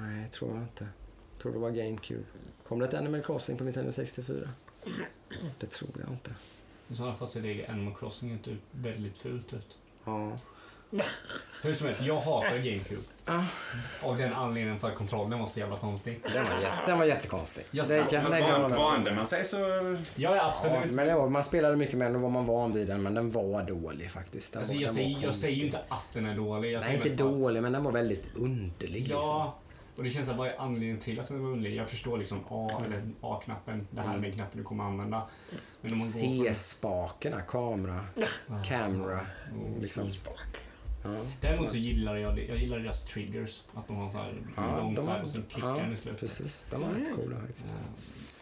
[0.00, 0.88] Nej, tror jag inte.
[1.38, 2.24] tror det var GameCube.
[2.68, 4.48] Kom det ett Animal Crossing på Nintendo 64?
[5.60, 6.34] Det tror jag inte.
[6.88, 9.78] I sådana fall ser det Animal Crossing inte ut väldigt fult ut.
[10.04, 10.36] Ja.
[11.62, 13.02] Hur som helst, jag hatar GameCube.
[14.02, 16.20] Av den anledningen för att kontrollen var så jävla konstig.
[16.32, 17.64] Den var, jätte, den var jättekonstig.
[17.70, 18.78] Jag Det kan- Fast nej, det van- var den.
[18.78, 19.56] vande man sig så...
[20.14, 20.94] Ja, absolut...
[20.94, 23.14] men det var, man spelade mycket med den, då var man van vid den, men
[23.14, 24.52] den var dålig faktiskt.
[24.52, 26.72] Den alltså, var, jag, den säger, var jag säger ju inte att den är dålig.
[26.72, 28.92] Jag Nej, inte bara att- dålig, men den var väldigt underlig.
[29.00, 29.16] Liksom.
[29.16, 29.54] Ja,
[29.96, 31.76] och det känns som vad är anledningen till att den var underlig?
[31.76, 34.20] Jag förstår liksom A, eller A-knappen, det här Mm.
[34.20, 35.22] med knappen du kommer använda.
[35.80, 36.08] Men man.
[36.08, 38.04] C-spakarna, kamera,
[38.68, 39.20] camera.
[39.50, 39.80] Mm.
[39.80, 40.08] Liksom.
[41.04, 41.10] Ja.
[41.40, 42.44] Däremot så gillar jag det.
[42.44, 43.62] Jag gillar deras triggers.
[43.74, 45.92] Att de har så här Ja, lång de färg har- och sen klickar den ja,
[45.92, 46.20] i slutet.
[46.20, 47.66] Precis, de var rätt coola faktiskt.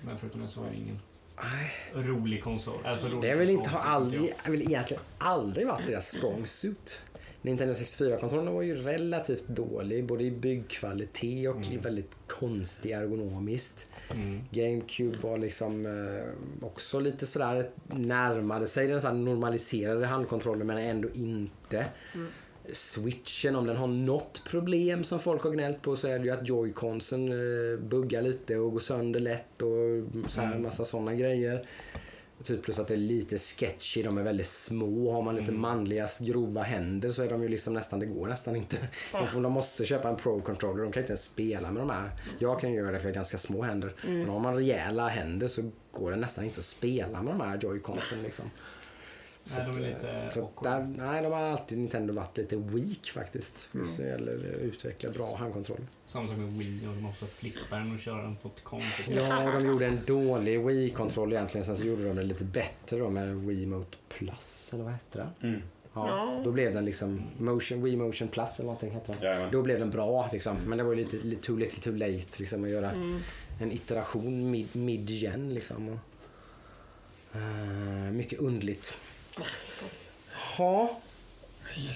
[0.03, 0.99] Men förutom det så är det ingen
[1.43, 1.73] Nej,
[2.05, 2.79] rolig konsol.
[2.85, 4.51] Alltså, rolig Det är väl inte, har aldrig, jag.
[4.51, 7.01] väl egentligen aldrig varit deras strong suit.
[7.43, 11.81] Nintendo 64-kontrollen var ju relativt dålig, både i byggkvalitet och Mm.
[11.81, 13.87] väldigt konstig ergonomiskt.
[14.15, 14.41] Mm.
[14.51, 20.79] GameCube var liksom eh, också lite sådär, närmade sig den så här normaliserade handkontrollen men
[20.79, 21.87] ändå inte.
[22.15, 22.29] Mm.
[22.75, 26.31] Switchen, om den har något problem som folk har gnällt på så är det ju
[26.31, 30.63] att joyconsen eh, buggar lite och går sönder lätt och så här, Mm.
[30.63, 31.65] massa sådana grejer.
[32.45, 35.13] Typ plus att det är lite sketchy, de är väldigt små.
[35.13, 35.61] Har man lite Mm.
[35.61, 38.77] manliga grova händer så är de ju liksom nästan, det går nästan inte.
[39.35, 42.11] De, de måste köpa en pro-controller, de kan inte ens spela med de här.
[42.39, 43.93] Jag kan göra det för jag har ganska små händer.
[44.07, 47.59] Men har man rejäla händer så går det nästan inte att spela med de här
[47.63, 48.45] joyconsen liksom.
[49.45, 53.11] Nej, de är lite eh, så där, Nej, de har alltid Nintendo varit lite weak
[53.15, 53.69] faktiskt.
[53.73, 55.85] Just när det gäller att utveckla bra handkontroller.
[56.07, 59.07] Samma sak med Wii och de måste flippa den och köra den på ett sätt.
[59.17, 61.65] Ja, de gjorde en dålig Wii-kontroll egentligen.
[61.65, 65.47] Sen så gjorde de det lite bättre då med Wiimote Plus, eller vad hette det?
[65.49, 65.63] Mm.
[65.95, 66.41] Ja.
[66.45, 69.23] Då blev den liksom Motion, Wii Motion Plus eller någonting hette den.
[69.23, 69.49] Jajamän.
[69.53, 70.57] Då blev den bra liksom.
[70.67, 73.21] Men det var ju lite, lite too little too late liksom att göra Mm.
[73.61, 75.89] en iteration mid- mid-gen liksom.
[75.89, 75.99] Och,
[77.37, 78.95] eh, mycket undligt.
[80.59, 80.91] Ja.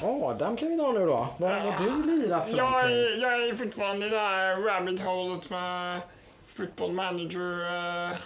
[0.03, 1.29] Adam kan vi ta nu då.
[1.39, 2.97] Vad har du lirat för Jag någonting?
[2.97, 6.01] är, jag är fortfarande i det här rabbit holet med
[6.47, 7.75] football manager.
[8.11, 8.17] eh,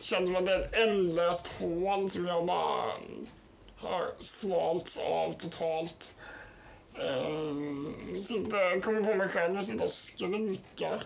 [0.00, 2.92] känns som att det är ett ändlöst hål som jag bara
[3.76, 6.16] har svalts av totalt.
[6.98, 11.02] Uh, sitter, kommer på mig själv och sitter och skriker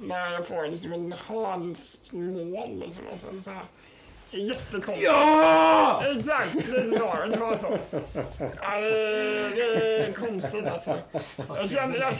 [0.00, 2.78] när jag får liksom en hörnmål.
[2.86, 3.64] Liksom, och sen så här.
[4.34, 5.02] Jättekonstigt.
[5.04, 6.02] Ja!
[6.16, 7.36] Exakt, det var det.
[7.36, 7.78] var så.
[8.62, 10.98] Ja, det, det är konstigt alltså.
[11.56, 12.14] Jag känner, jag,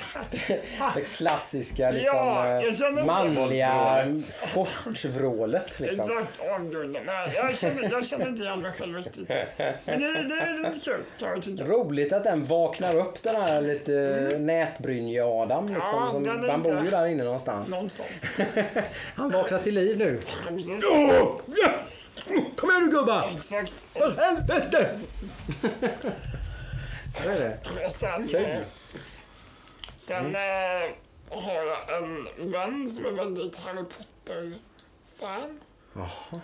[0.94, 2.62] Det klassiska liksom, Ja,
[3.00, 5.80] eh, manliga sportvrålet.
[5.80, 6.18] Liksom.
[6.18, 6.96] exakt, åh gud.
[7.06, 9.28] Nej, jag känner, jag känner inte igen mig själv riktigt.
[9.28, 9.46] Det,
[9.86, 11.64] det är lite kul kan jag tycka.
[11.64, 13.92] Roligt att den vaknar upp den här lite
[14.38, 15.68] nätbrynje-Adam.
[15.68, 17.68] Liksom, Ja, som, han bor ju där inne någonstans.
[17.68, 18.24] Någonstans.
[19.16, 20.20] Han vaknar till liv nu.
[21.48, 22.01] Yes!
[22.56, 23.32] Kom igen nu gubbar!
[23.36, 23.72] Exakt.
[23.92, 24.98] För helvete!
[27.24, 27.90] Vad är det?
[27.90, 28.40] Sen, Kul.
[28.44, 28.58] eh,
[29.96, 30.90] sen eh,
[31.30, 35.60] har jag en vän som är väldigt Harry Potter-fan.
[35.94, 36.40] Jaha.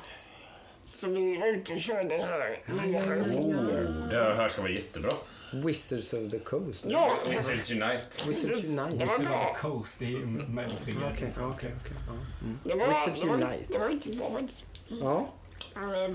[0.85, 4.09] Så vi var ute och körde den här nya Harry Potter.
[4.11, 5.11] Det har jag hört ska vara jättebra.
[5.53, 6.85] Wizards of the Coast?
[6.89, 8.05] Ja, Wizards Unite.
[8.27, 8.65] Wizards.
[8.69, 8.97] Unite.
[8.97, 9.51] Det var bra.
[9.51, 11.97] of the Coast, det är ju väldigt Okej, okej, okej.
[12.43, 12.89] Mm.
[12.89, 13.65] Wizards Unite.
[13.69, 14.65] det var riktigt bra faktiskt.
[14.89, 15.29] Ja.
[15.77, 16.15] Eh,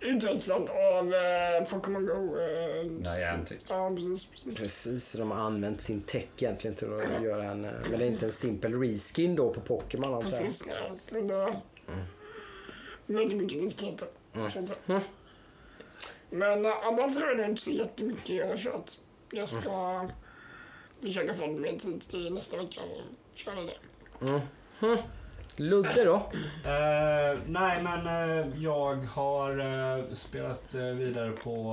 [0.00, 2.36] utvecklat av eh, Pokémon Go.
[2.40, 3.60] Eh, Niantic.
[3.68, 4.24] Ja, precis.
[4.24, 4.58] precis.
[4.60, 7.64] Precis, de har använt sin tech egentligen till att göra en...
[7.64, 10.30] eh, Men det är inte en simpel reskin då på Pokémon antar.
[10.30, 10.96] Precis, ja.
[11.10, 11.60] Men det...
[13.06, 14.08] Väldigt mycket likheter.
[14.34, 14.50] Mm.
[14.86, 15.00] Mm.
[16.30, 18.90] Men äh, annars är det inte så jättemycket jag har kört.
[19.30, 20.08] Jag ska
[21.02, 23.76] försöka få mer tid till nästa vecka och köra det.
[24.20, 24.40] Mm.
[25.56, 26.14] Ludde då?
[26.70, 29.58] Eh, nej, men eh, jag har
[29.98, 31.72] eh, spelat vidare på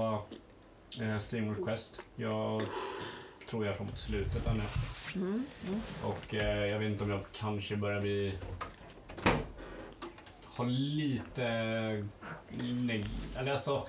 [1.02, 2.02] uh, Stream Request.
[2.16, 2.62] Jag
[3.50, 4.62] tror jag är framåt slutet ännu.
[6.04, 8.34] Och eh, jag vet inte om jag kanske börjar bli...
[10.46, 11.42] Har lite...
[12.60, 13.88] neg- Eller alltså,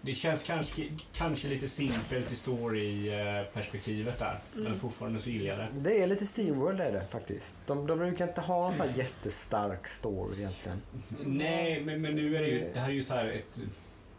[0.00, 0.82] det känns kanske,
[1.12, 4.38] kanske lite simpelt i story-perspektivet där.
[4.52, 5.68] Men fortfarande så gillar jag det.
[5.80, 7.56] Det är lite Steamworld är det faktiskt.
[7.66, 10.82] De, de brukar inte ha någon sån här jättestark story egentligen.
[11.24, 13.58] Nej, men, men nu är det ju, det här är ju så här ett...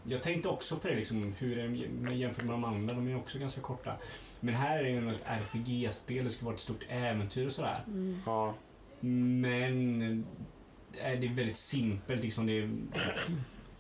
[0.04, 3.18] Jag tänkte också på det liksom, hur är det jämfört med de andra, de är
[3.18, 3.96] också ganska korta.
[4.39, 7.84] Men här är det ju ett RPG-spel, det ska vara ett stort äventyr och sådär.
[8.26, 8.54] Ja.
[9.00, 12.70] Men eh, det är väldigt simpelt, liksom det är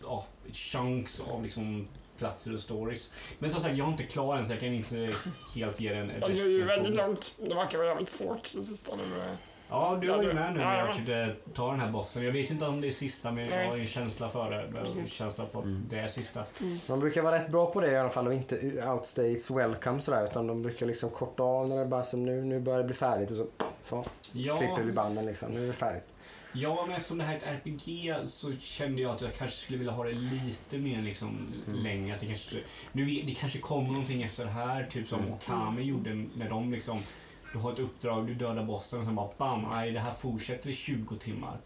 [0.01, 3.09] ja, chunks av liksom platser och stories.
[3.39, 5.13] Men som sagt, jag har inte klar än så jag kan inte
[5.55, 7.31] helt ge den en Jag är ju väldigt långt.
[7.37, 9.03] Det verkar vara jävligt svårt det sista nu.
[9.03, 9.35] eh.
[9.71, 10.91] Ja, du var ju med nu när jag ja.
[10.91, 12.23] försökte ta den här bossen.
[12.23, 14.79] Jag vet inte om det är sista, men jag har ju en känsla för det.
[14.99, 16.43] En känsla på att det är sista.
[16.87, 20.23] De brukar vara rätt bra på det i alla fall och inte outstates welcome sådär
[20.23, 22.95] utan de brukar liksom korta av när det bara som nu, nu börjar det bli
[22.95, 23.47] färdigt och så,
[23.81, 25.51] så Ja, klipper vi banden liksom.
[25.51, 26.03] Nu är det färdigt.
[26.53, 29.77] Ja, men eftersom det här är ett RPG så kände jag att jag kanske skulle
[29.77, 32.13] vilja ha det lite mer liksom länge.
[32.13, 32.57] Att det, kanske,
[32.91, 35.33] nu, det kanske kommer någonting efter det här, typ som Mm.
[35.33, 36.99] Okami gjorde när de liksom
[37.53, 40.69] du har ett uppdrag, du dödar bossen och sen bara bam, nej det här fortsätter
[40.69, 41.57] i 20 timmar.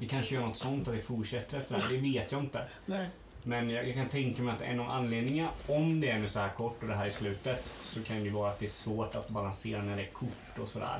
[0.00, 2.68] Vi kanske gör något sånt att det fortsätter efter det här, det vet jag inte.
[2.86, 3.08] Nej.
[3.42, 6.38] Men jag, jag kan tänka mig att en av anledningarna, om det är nu så
[6.38, 8.70] här kort och det här är slutet, så kan det ju vara att det är
[8.70, 10.98] svårt att balansera när det är kort och sådär.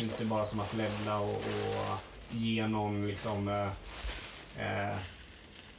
[0.00, 1.98] Inte bara som att levla och, och
[2.32, 4.96] ge någon liksom eh, eh,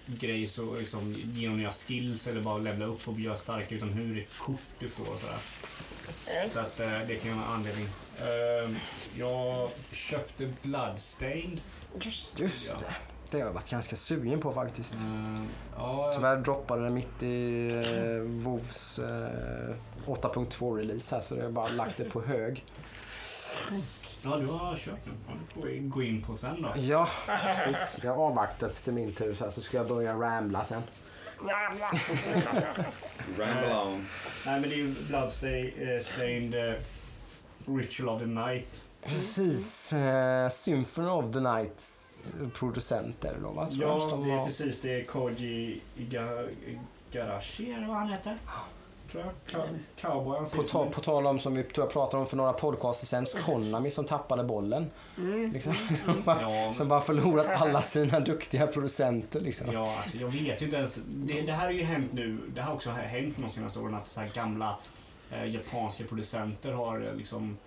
[0.06, 3.90] grej så liksom ge någon nya skills eller bara levla upp och bli stark utan
[3.90, 5.38] hur det kort du får och sådär.
[6.28, 6.50] Ja.
[6.50, 7.88] Så att eh, det kan vara en anledning.
[8.20, 8.76] Eh,
[9.20, 11.62] jag köpte Bloodstained.
[12.02, 12.74] Just Just Ja.
[12.80, 12.94] det.
[13.32, 14.94] Det har jag varit ganska sugen på faktiskt.
[14.94, 15.42] Eh,
[15.76, 21.68] ja, Tyvärr droppade den mitt i eh, WoWs eh, 8.2-release här så jag har bara
[21.68, 22.64] lagt det på hög.
[24.24, 25.14] ja, du har köpt den.
[25.28, 26.72] Ja, du får vi gå in på sen då.
[26.76, 28.04] Ja, precis.
[28.04, 30.82] Jag har avvaktat till min tur så, här, så ska jag börja rambla sen.
[31.40, 31.92] Ramla.
[33.38, 34.06] Ramble on.
[34.46, 36.80] Nej men det är ju Bloodstained eh,
[37.66, 38.86] Ritual of the Night.
[39.06, 39.94] Precis.
[39.94, 42.10] Eh, Symphony of the Nights
[42.54, 43.68] producent är det då va?
[43.68, 45.04] tror Ja, det är precis det.
[45.04, 46.44] Koji Iga,
[47.12, 48.38] Igarashi är det vad han heter?
[49.14, 49.80] Tror jag.
[49.96, 50.46] Cowboy.
[50.56, 53.26] På, ta, på tal om som vi tror jag pratade om för några podcaster sen,
[53.46, 54.92] Konami som tappade bollen.
[55.54, 55.74] Liksom,
[56.06, 59.40] som, bara, Ja, som bara förlorat alla sina duktiga producenter.
[59.40, 59.72] Liksom.
[59.72, 61.00] Ja, alltså, jag vet ju inte ens.
[61.06, 62.38] Det, det här har ju hänt nu.
[62.56, 64.78] Det har också hänt de senaste åren att så här gamla
[65.32, 67.58] eh, japanska producenter har eh, liksom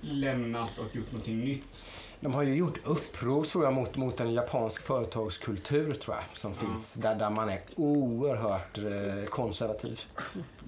[0.00, 1.84] lämnat och gjort någonting nytt.
[2.20, 6.50] De har ju gjort uppror tror jag mot, mot en japansk företagskultur tror jag som
[6.52, 6.66] Ja.
[6.68, 6.92] finns.
[6.94, 10.00] Där, där man är oerhört eh, konservativ.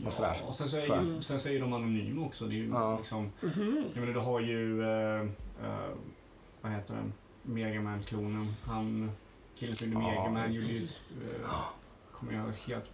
[0.06, 0.36] Och sådär.
[0.46, 2.44] och sen så, är ju, sen så är ju de anonyma också.
[2.46, 2.96] Det är ju Ja.
[2.96, 3.30] liksom,
[3.94, 5.90] jag menar, du har ju, eh, eh,
[6.60, 8.54] vad heter den, Megaman-klonen.
[8.64, 9.10] Han,
[9.54, 11.50] killen som gjorde Ja, Megaman gjorde ju, eh,
[12.12, 12.84] kommer jag helt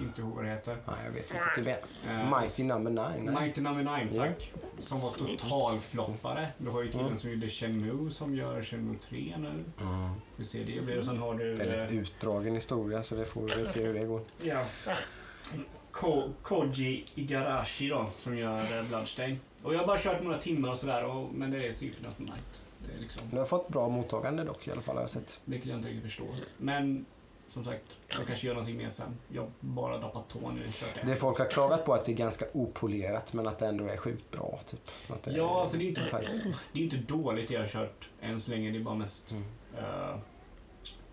[0.00, 0.76] inte ihåg vad det heter.
[0.86, 2.22] Ja, jag vet menar.
[2.32, 3.24] Eh, Mighty number nine.
[3.24, 3.42] nej.
[3.42, 4.22] Mighty Number 9, Ja.
[4.26, 4.52] tack.
[4.78, 6.48] Som var totalfloppare.
[6.58, 7.18] Du har ju killen Mm.
[7.18, 9.64] som gjorde Shenmue som gör Shenmue 3 nu.
[9.80, 10.10] Mm.
[10.36, 11.02] Vi ser det blir.
[11.02, 11.54] Sen har du...
[11.54, 14.20] Väldigt eh, utdragen historia så det får vi väl se hur det går.
[14.42, 14.64] ja.
[15.90, 19.40] Ko Koji Igarashi då, som gör eh, Bloodstain.
[19.62, 22.14] Och jag har bara kört några timmar och sådär, och- men det är Symphony of
[22.14, 22.60] the Night.
[22.86, 25.40] Det är liksom, Du har fått bra mottagande dock i alla fall har jag sett.
[25.44, 26.28] vilket jag inte riktigt förstår.
[26.58, 27.06] Men
[27.48, 29.16] som sagt, jag kanske gör någonting mer sen.
[29.28, 31.16] Jag bara doppat tå nu och kört det.
[31.16, 33.96] Folk har klagat på är att det är ganska opolerat men att det ändå är
[33.96, 34.58] sjukt bra.
[34.66, 34.80] Typ.
[35.10, 36.28] Att det Ja, alltså det är inte, tajt.
[36.72, 38.70] det är inte dåligt det jag har kört än så länge.
[38.70, 39.44] Det är bara mest Mm.
[39.78, 40.16] eh,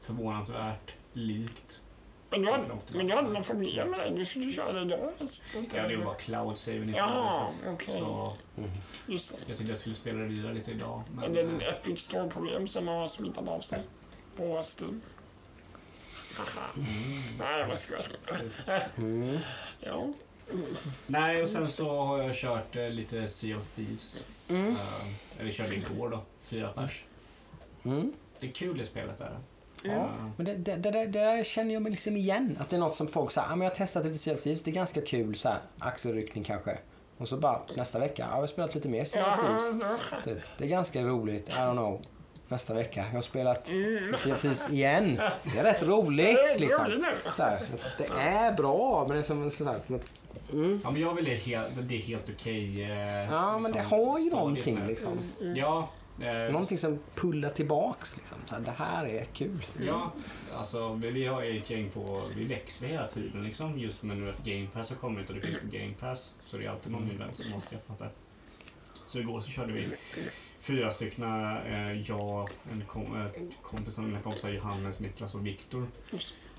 [0.02, 1.80] förvånansvärt likt.
[2.30, 4.10] Men du hade, men du hade några problem med det?
[4.17, 5.00] Du skulle köra det idag?
[5.74, 7.96] Ja, det var bara cloud saven i Jaha, så, okej.
[8.00, 8.69] så Mm.
[9.08, 9.38] Just det.
[9.48, 11.02] jag tänkte jag skulle spela det vidare lite idag.
[11.15, 13.80] Men det är ett eh, Epic Store-problem som har smittat av sig
[14.38, 15.02] på Steam.
[17.39, 18.06] Nej, skojar.
[18.26, 18.62] precis.
[18.98, 19.38] Mm.
[19.80, 20.13] Ja.
[21.08, 24.24] Nej, och sen så har jag kört eh, lite Sea of Thieves.
[24.50, 24.72] Mm.
[24.72, 27.04] Eh, eller körde igår då, fyra pers.
[27.86, 28.13] Mm.
[28.39, 29.38] Det är kul det spelet där.
[29.84, 32.58] Ja, Eh, men det, det, det, det där känner jag mig liksom igen.
[32.60, 34.43] Att det är något som folk säger, ah, men jag har testat lite Sea of
[34.43, 36.78] Thieves, det är ganska kul så här, axelryckning kanske.
[37.17, 39.96] Och så bara nästa vecka, ja, jag har spelat lite mer Sea of Thieves.
[40.26, 40.38] Typ.
[40.58, 42.02] Det är ganska roligt, I don't know.
[42.47, 43.65] Nästa vecka, jag har spelat
[44.23, 45.15] Thieves igen.
[45.43, 47.03] Det är rätt roligt liksom.
[47.36, 47.60] Så här,
[47.97, 50.12] det är bra, men det är som så här, som att-
[50.53, 50.79] mm.
[50.84, 52.84] Ja, men jag vill det helt, det är helt okej.
[52.84, 52.89] eh,
[53.34, 54.88] Ja, men det liksom, har ju någonting med.
[54.88, 55.19] liksom.
[55.56, 55.89] Ja.
[56.21, 58.38] eh, Någonting som pullar tillbaks liksom.
[58.45, 59.65] Så här, det här är kul.
[59.88, 60.12] Ja,
[60.58, 63.79] alltså vi, har ju ett gäng på, vi växer hela tiden liksom.
[63.79, 66.34] Just med nu att Game Pass har kommit och det finns på Game Pass.
[66.45, 68.10] Så det är alltid någon ny vän som har skaffat det.
[69.08, 69.88] Så igår så körde vi
[70.63, 73.28] fyra stycken, eh, jag, en kom, eh,
[73.62, 75.88] kompis av mina kompisar, Johannes, Niklas och Viktor.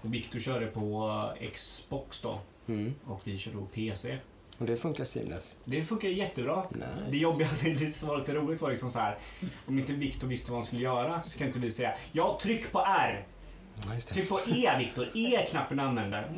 [0.03, 2.95] Och Viktor körde på eh, Xbox då Mm.
[3.07, 4.19] och vi körde på PC.
[4.59, 5.57] Och det funkar seamless.
[5.65, 6.65] Det funkar jättebra.
[6.71, 6.77] Det
[7.11, 7.21] Nej.
[7.21, 9.19] jobbiga, det som var lite roligt var liksom så här.
[9.67, 12.73] Om inte Viktor visste vad han skulle göra så kan inte vi säga Ja, tryck
[12.73, 13.27] på R!
[13.87, 14.15] Ja, just det.
[14.15, 16.31] Tryck på E Viktor, E är knappen du använder.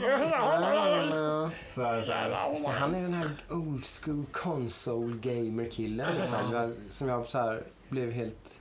[0.00, 2.28] Ja, Så här, så här.
[2.62, 7.62] Det, han är den här old school console gamer killen liksom, som jag så här,
[7.88, 8.60] blev helt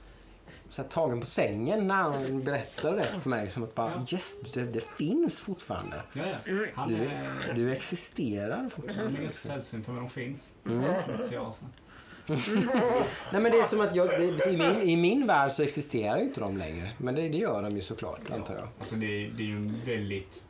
[0.69, 3.51] så här, tagen på sängen när han berättade det för mig.
[3.51, 6.01] Som att bara, yes, det, det finns fortfarande.
[6.13, 6.53] Ja, ja.
[6.75, 9.21] Han Du, är, du existerar han är fortfarande.
[9.21, 10.51] ganska sällsynt men de finns.
[10.65, 10.93] Mm.
[13.33, 16.17] Nej men det är som att jag, det, i, min, i min värld så existerar
[16.17, 16.89] ju inte de längre.
[16.97, 18.67] Men det, det gör de ju såklart, antar jag.
[18.79, 20.43] Alltså det, är- det är ju väldigt...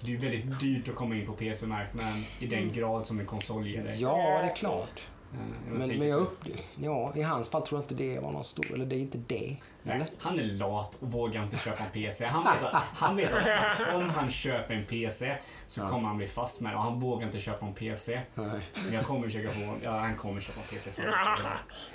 [0.00, 3.66] Det är väldigt dyrt att komma in på PC-marknaden i den grad som en konsol
[3.66, 4.02] ger dig.
[4.02, 5.08] Ja, det är klart.
[5.32, 5.38] Eh,
[5.72, 6.44] Men, men jag på- upp,
[6.78, 9.18] ja, i hans fall tror jag inte det var någon stor, eller det är inte
[9.18, 9.56] det.
[9.84, 9.98] Eller?
[9.98, 12.26] Nej, han är lat och vågar inte köpa en PC.
[12.26, 15.36] Han vet att, han vet att om han köper en PC
[15.66, 15.88] så Ja.
[15.88, 18.20] kommer han bli fast med det och han vågar inte köpa en PC.
[18.34, 18.60] Nej.
[18.84, 19.74] Men jag kommer försöka få...
[19.82, 21.02] Ja, han kommer köpa en PC.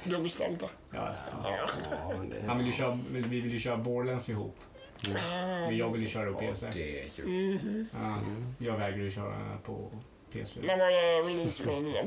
[0.03, 0.69] Du har bestämt det.
[0.91, 1.65] ja, ja.
[1.91, 4.59] Ja, men det, Han vill ju köra, vi vill ju köra Borderlands ihop.
[5.13, 6.69] Men jag vill ju köra på PC.
[6.73, 7.27] Det är kul.
[7.29, 7.87] Mhm.
[8.01, 8.17] Ja,
[8.57, 9.89] jag vägrar ju köra på
[10.33, 10.65] PS4.
[10.65, 12.03] När var det release för nya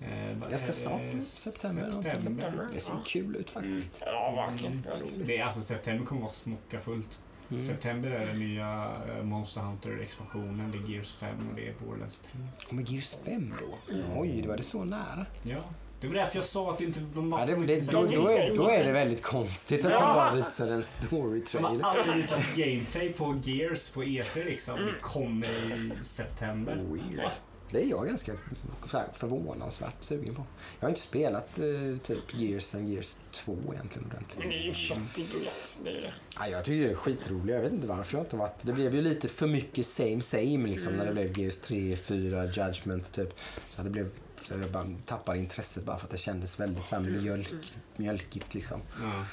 [0.00, 1.20] Eh, Ganska snart, det?
[1.20, 1.90] september.
[2.14, 2.68] September.
[2.74, 4.02] det ser kul ut faktiskt.
[4.06, 4.82] Ja, verkligen.
[5.00, 5.26] Roligt.
[5.26, 7.18] Det är, alltså september kommer vara smocka fullt.
[7.50, 7.62] Mm.
[7.62, 12.18] September är den nya eh, Monster Hunter-expansionen, det är Gears 5 och det är Borderlands
[12.20, 12.30] 3.
[12.68, 13.94] Och med Gears 5 då?
[14.16, 15.26] Oj, då var det så nära.
[15.42, 15.56] Ja.
[16.00, 18.28] Det var därför jag sa att inte de var Ja, det, för det, då, då,
[18.28, 20.14] är, då är det väldigt konstigt att de Ja.
[20.14, 21.82] bara visar en De har story-trailer.
[21.82, 24.76] aldrig visat gameplay på Gears på E3 liksom.
[24.86, 26.76] Det kommer i september.
[26.90, 27.30] Weird.
[27.70, 28.32] Det är jag ganska
[28.86, 30.44] så här, förvånansvärt sugen på.
[30.80, 34.38] Jag har inte spelat eh, typ Gears sen Gears 2 egentligen ordentligt.
[34.38, 35.78] Men det är ju gött.
[35.84, 36.12] Det är det.
[36.38, 37.54] Ja, jag tycker det är skitroligt.
[37.54, 38.62] Jag vet inte varför jag inte varit...
[38.62, 42.44] Det blev ju lite för mycket same same liksom när det blev Gears 3, 4,
[42.44, 43.34] Judgment typ.
[43.68, 44.10] Så det blev...
[44.42, 47.54] Så jag bara tappade intresset bara för att det kändes väldigt så här mjölk,
[47.96, 48.80] mjölkigt liksom.
[49.02, 49.24] Ja.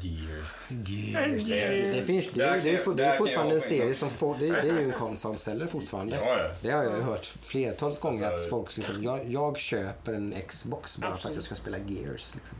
[0.00, 0.70] Gears.
[0.86, 1.46] Gears.
[1.46, 4.36] Det, det finns det, är- det, är, det är fortfarande en serie som får...
[4.38, 6.16] Det, det är ju en konsolsäljare fortfarande.
[6.16, 6.48] Ja, ja.
[6.62, 10.34] Det har jag ju hört flertalet gånger Alltså- att folk liksom, jag, jag köper en
[10.48, 12.34] Xbox bara för att jag ska spela Gears.
[12.34, 12.58] Liksom.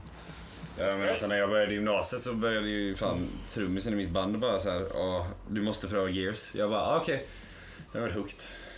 [0.79, 4.11] Ja, men alltså, när jag började i gymnasiet så började ju fan trummisen i mitt
[4.11, 6.55] band bara så här, "Ja, du måste pröva Gears.
[6.55, 7.27] Jag bara, ah, okej.
[7.93, 8.35] Det var hooked.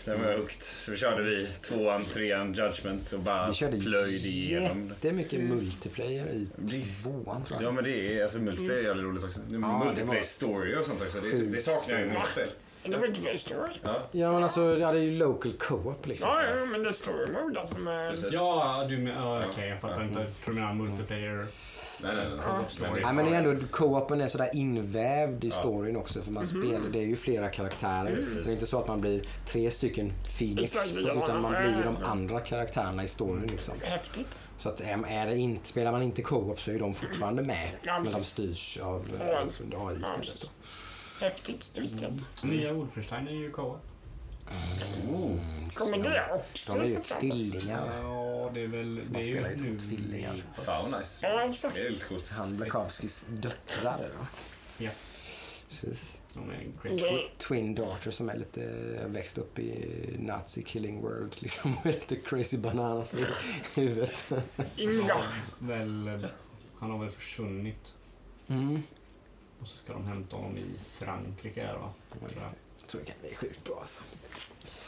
[0.08, 0.62] Det var hooked.
[0.62, 4.88] Så vi körde vi tvåan, trean, Judgment och bara Vi körde plöjde igenom.
[4.88, 6.48] jättemycket multiplayer i
[7.02, 7.74] tvåan tror Ja jag.
[7.74, 9.40] men det är, alltså multiplayer är jävligt roligt också.
[9.50, 11.20] Ja, multiplayer story och sånt också.
[11.20, 12.48] Det, det saknar jag i många spel.
[12.90, 13.72] Det var inte Play Story.
[13.82, 16.28] Ja, Ja men alltså, ja, det är ju local co-op liksom.
[16.30, 18.10] Ja, ja, men det är Story Mode alltså med...
[18.10, 18.28] precis.
[18.32, 20.20] Ja, du men, ja, okej, jag fattar inte.
[20.20, 21.44] Jag tror du menar multiplayer.
[22.02, 22.38] Nej, nej, nej.
[22.46, 22.64] Ja.
[22.80, 26.32] Men det- Nej men det är ändå, co-open är sådär invävd i storyn också för
[26.32, 26.62] man Mhm.
[26.62, 28.24] spelar, det är ju flera karaktärer.
[28.44, 31.96] Det är inte så att man blir tre stycken Phoenix utan man blir ju de
[32.04, 33.74] andra karaktärerna i storyn liksom.
[33.82, 34.42] Häftigt.
[34.58, 37.68] Så att är det inte, spelar man inte co-op så är de fortfarande med.
[37.84, 40.50] Men de styrs av eh, AI Ja, istället.
[41.20, 41.70] Häftigt.
[41.74, 42.46] Det visste jag inte.
[42.46, 43.76] Nya Wolfenstein är ju co
[44.50, 48.00] Mm, Kommer det också De är ju tvillingar.
[48.02, 49.00] Ja, det är väl...
[49.04, 50.34] Så det man är spelar ju två tvillingar.
[50.34, 51.18] i- Fan vad nice.
[51.22, 51.74] Ja, exakt.
[51.74, 52.28] Det är lite coolt.
[52.28, 54.26] Han Blakowskis döttrar då.
[54.84, 54.90] Ja.
[55.68, 56.20] Precis.
[56.34, 57.28] De är crazy.
[57.38, 58.60] Twin daughter som är lite
[59.06, 59.86] växt upp i
[60.18, 61.78] Nazi killing world liksom.
[61.78, 63.24] Och är lite crazy bananas i
[63.74, 64.32] huvudet.
[64.76, 65.16] Inga.
[65.58, 66.20] Väl, eh,
[66.78, 67.94] han har väl försvunnit.
[68.48, 68.82] Mm.
[69.60, 70.64] Och så ska de hämta honom i
[70.98, 71.90] Frankrike här, va?
[72.10, 72.34] Ja, det.
[72.80, 74.02] Jag tror det kan bli sjukt bra alltså.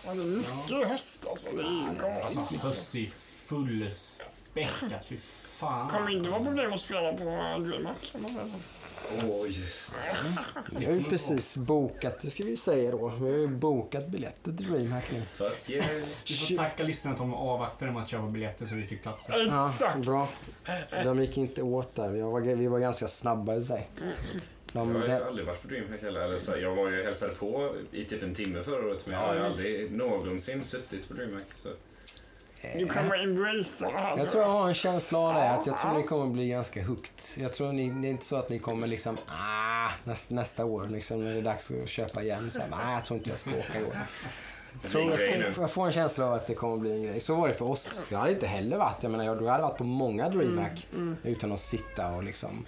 [0.06, 1.48] Ja, det är mycket höst alltså.
[1.56, 2.60] Det är ju Alltså, galet.
[2.62, 3.06] höst är
[3.46, 5.04] fullspäckat.
[5.06, 5.88] Fy fan.
[5.90, 7.24] Kommer inte vara problem att spela på
[7.64, 8.56] DreamHack om man säger så.
[9.42, 9.64] Oj.
[10.78, 13.08] Vi har ju precis bokat, det ska vi ju säga då.
[13.08, 15.22] Vi har ju bokat biljetter till DreamHack nu.
[15.34, 15.86] Fuck yeah.
[16.28, 19.46] Vi får tacka lyssnarna att de avvaktade med att köpa biljetter så vi fick platser.
[19.46, 19.98] Ja, Exakt.
[19.98, 20.28] bra.
[21.04, 22.08] De gick inte åt där.
[22.08, 23.88] Vi var, vi var ganska snabba i sig.
[24.72, 26.20] Jag De, har ju det, aldrig varit på DreamHack heller.
[26.20, 29.26] Eller så, jag var ju hälsade på i typ en timme förra året men jag
[29.26, 31.46] har ju aldrig någonsin suttit på DreamHack.
[31.56, 31.68] Så.
[32.78, 35.50] Du kommer embracea jag tror jag har en känsla av det.
[35.50, 37.24] Att jag tror ni kommer bli ganska hooked.
[37.36, 40.86] Jag tror ni, det är inte så att ni kommer liksom, ah, nästa, nästa år
[40.86, 42.50] liksom när det är dags att köpa igen.
[42.50, 43.96] Så här, nej, jag tror inte jag ska åka i år.
[44.82, 47.20] Jag, tror, jag, får, jag får en känsla av att det kommer bli en grej.
[47.20, 48.02] Så var det för oss.
[48.08, 50.86] Jag hade inte heller varit, jag menar, jag hade varit på många DreamHack
[51.22, 52.64] utan att sitta och liksom.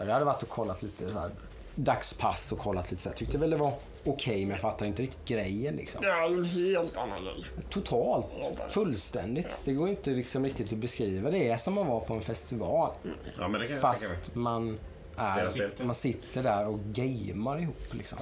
[0.00, 1.30] Så jag hade varit och kollat lite så här,
[1.74, 3.16] dagspass och kollat lite så här.
[3.16, 3.72] Tyckte väl det var
[4.04, 6.00] okej men jag fattar inte riktigt grejen liksom.
[6.02, 7.44] Det är ju en helt annan grej.
[7.70, 8.26] Totalt.
[8.70, 9.56] Fullständigt.
[9.64, 11.30] Det går inte liksom riktigt att beskriva.
[11.30, 12.90] Det är som att vara på en festival.
[13.38, 14.16] Ja men det kan jag tänka mig.
[14.22, 14.78] Fast man,
[15.16, 17.94] är, man sitter där och gamear ihop.
[17.94, 18.18] Liksom.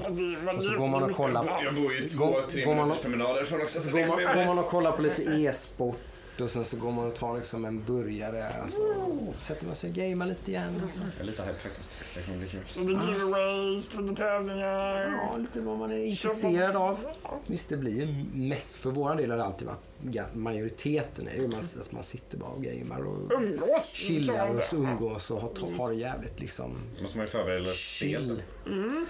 [0.57, 3.03] Och så går man och kollar på- Jag bor ju två, Går- tre minuters och-
[3.03, 3.81] promenad därifrån också.
[3.81, 5.99] Så går man, går man och kollar på lite e-sport
[6.41, 9.91] och sen så går man och tar liksom en burgare och så sätter man sig
[9.91, 10.83] och gamear lite igen.
[10.85, 11.01] Och så.
[11.01, 11.91] Jag är lite hype faktiskt.
[12.15, 12.61] Det kommer bli kul.
[12.77, 15.13] Är giveaways, det är tävlingar.
[15.33, 16.99] Ja, lite vad man är intresserad av.
[17.47, 21.47] Visst, det blir ju mest för våran del har det alltid varit majoriteten är ju
[21.57, 23.93] att man sitter bara och gamear och Umgås.
[23.93, 26.73] chillar och umgås och har, har det jävligt liksom
[27.03, 28.43] måste man ju förbereda ett spel.
[28.65, 29.05] chill.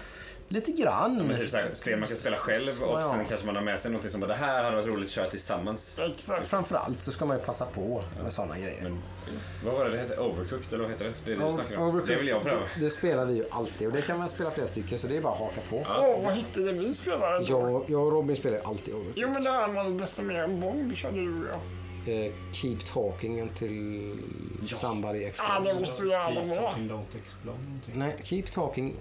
[0.51, 1.27] Lite grann.
[1.27, 3.03] Men typ såhär, spel man kan spela själv och Ja.
[3.03, 5.11] sen kanske man har med sig något som bara det här hade varit roligt att
[5.11, 5.99] köra tillsammans.
[5.99, 6.47] Exakt.
[6.47, 8.81] Framförallt så ska man ju passa på med sådana grejer.
[8.83, 8.99] Men
[9.65, 10.17] vad var det det hette?
[10.19, 11.13] Overcooked eller vad heter det?
[11.25, 11.83] Det är det du snackar om.
[11.83, 12.61] Overcooked, Det vill jag pröva.
[12.75, 15.17] Det, det spelar vi ju alltid och det kan man spela flera stycken så det
[15.17, 15.75] är bara att haka på.
[15.89, 17.45] Åh, vad hette det vi spelade?
[17.45, 19.21] Jag, jag och Robin spelar ju alltid Overcooked.
[19.23, 21.59] Jo, men det här med att decimera en bomb körde du och jag.
[22.07, 24.17] Eh, keep talking until
[24.65, 25.73] somebody Ah, explodes.
[25.73, 26.69] det var så jävla Keep bra.
[26.71, 27.93] talking, don't explode någonting.
[27.95, 28.95] Nej, keep talking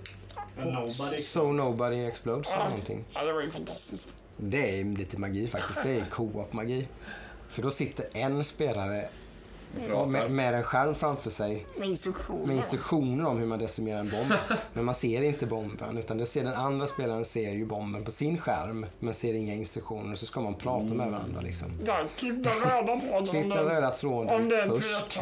[0.64, 1.22] nobody.
[1.22, 2.68] so nobody explodes eller Ja.
[2.68, 3.04] någonting.
[3.14, 4.16] Ja, det var ju fantastiskt.
[4.36, 5.80] Det är lite magi faktiskt.
[5.82, 6.88] Det är co-op-magi.
[7.48, 9.08] För då sitter en spelare
[10.08, 12.46] Med, med en skärm framför sig Med instruktioner.
[12.46, 14.32] med instruktioner om hur man decimerar en bomb.
[14.72, 18.10] Men man ser inte bomben utan det ser den andra spelaren ser ju bomben på
[18.10, 21.68] sin skärm men ser inga instruktioner så ska man prata med varandra liksom.
[22.16, 23.26] Klipp den röda tråden.
[23.26, 25.12] Klipp om den det- Om är en först.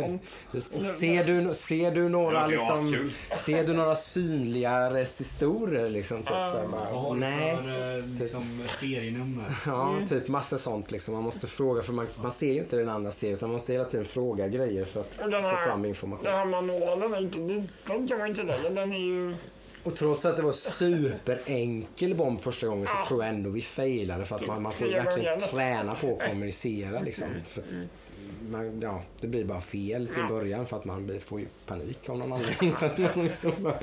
[0.99, 6.19] Ser du, ser du några liksom, ser du några synliga resistorer liksom?
[6.19, 7.57] Typ, så här, Vad bara, du nej.
[7.57, 8.43] för eh, liksom,
[8.81, 9.45] serienummer?
[9.67, 11.15] Ja, typ massa sånt liksom.
[11.15, 13.73] Man måste fråga för man, man ser ju inte den andra serien utan man måste
[13.73, 16.27] hela tiden fråga grejer för att den få här- fram Den information.
[16.27, 18.71] här manualen, är inte- den- den kan man inte lägga.
[18.71, 19.35] Den är ju...
[19.85, 24.25] Och trots att det var superenkel bomb första gången så tror jag ändå vi failade
[24.25, 27.29] för att man, man får verkligen träna på att kommunicera liksom.
[27.47, 27.67] För att
[28.51, 32.09] man, ja, det blir bara fel till början för att man blir, får ju panik
[32.09, 32.77] av någon anledning.
[32.77, 33.79] För att man liksom bara,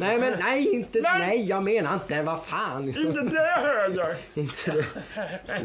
[0.00, 2.88] nej men nej inte, nej jag menar inte, vad fan.
[2.88, 4.16] Inte det höger!
[4.34, 4.86] inte det.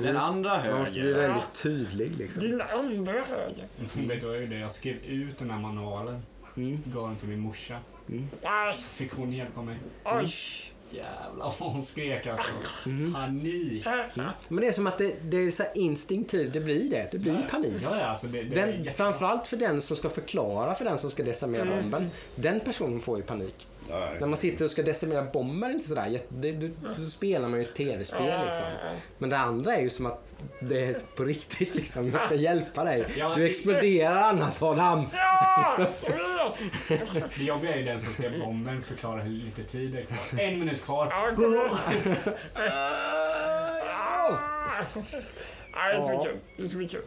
[0.03, 1.27] Den andra Man måste bli höger.
[1.27, 2.41] väldigt tydlig liksom.
[2.43, 3.65] Din andra höger.
[4.07, 4.59] Vet du vad jag gjorde?
[4.59, 6.21] Jag skrev ut den här manualen.
[6.57, 6.79] Mm.
[6.85, 7.79] Gav den till min morsa.
[8.05, 9.77] Nej, Fick hon hjälpa mig.
[10.05, 10.33] oj.
[10.89, 12.49] Jävlar vad hon skrek alltså.
[12.85, 13.13] Mm.
[13.13, 13.85] Panik.
[14.47, 17.07] Men det är som att det, det är så här instinktivt, det blir det.
[17.11, 17.73] Det blir panik.
[17.83, 21.11] Ja, ja, alltså det, det Den, framförallt för den som ska förklara för den som
[21.11, 21.79] ska decimera Mm.
[21.81, 22.09] bomben.
[22.35, 23.67] Den personen får ju panik.
[23.89, 26.21] Ja, När man sitter och ska decimera bomber inte sådär.
[26.29, 28.65] Det, du, då spelar man ju ett tv-spel liksom.
[29.17, 32.09] Men det andra är ju som att det är på riktigt liksom.
[32.11, 33.05] Jag ska hjälpa dig.
[33.17, 35.05] Ja, Du det- exploderar annars Adam.
[35.13, 35.87] Ja!
[37.37, 40.39] Det jobbiga är ju den som ser bomben förklarar hur lite tid det är kvar.
[40.39, 41.13] En minut kvar.
[45.75, 46.37] Nej, det är så kul.
[46.57, 47.03] Det är så kul.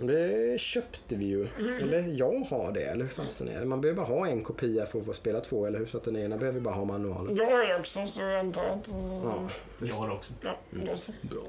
[0.00, 0.06] Mm.
[0.52, 1.48] Det köpte vi ju.
[1.82, 3.66] Eller jag har det, eller hur fasen är det?
[3.66, 5.86] Man behöver bara ha en kopia för att få spela två, eller hur?
[5.86, 7.36] Så att den ena behöver bara ha manualen.
[7.36, 8.88] Jag har också, så jag antar att...
[9.24, 9.48] Ja,
[9.86, 10.32] Jag har också.
[10.42, 11.12] Ja, då så.
[11.22, 11.42] bra.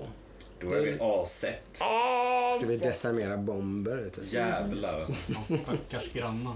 [0.61, 1.61] Då är vi asett.
[1.79, 2.85] Ah, Ska vi så.
[2.85, 4.09] decimera bomber?
[4.15, 4.33] Typ.
[4.33, 5.13] Jävlar alltså.
[5.13, 6.53] Fan, stackars grannar.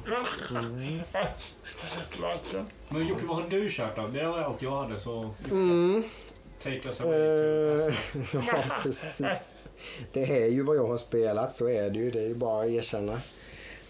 [2.21, 2.65] Verkligen.
[2.89, 4.07] Men Jocke, vad har du kört då?
[4.07, 6.03] Det var allt jag hade så Mm.
[6.63, 7.93] Take us away Eh,
[8.31, 9.55] to ja, precis.
[10.13, 12.11] Det är ju vad jag har spelat, så är det ju.
[12.11, 13.19] Det är ju bara att erkänna.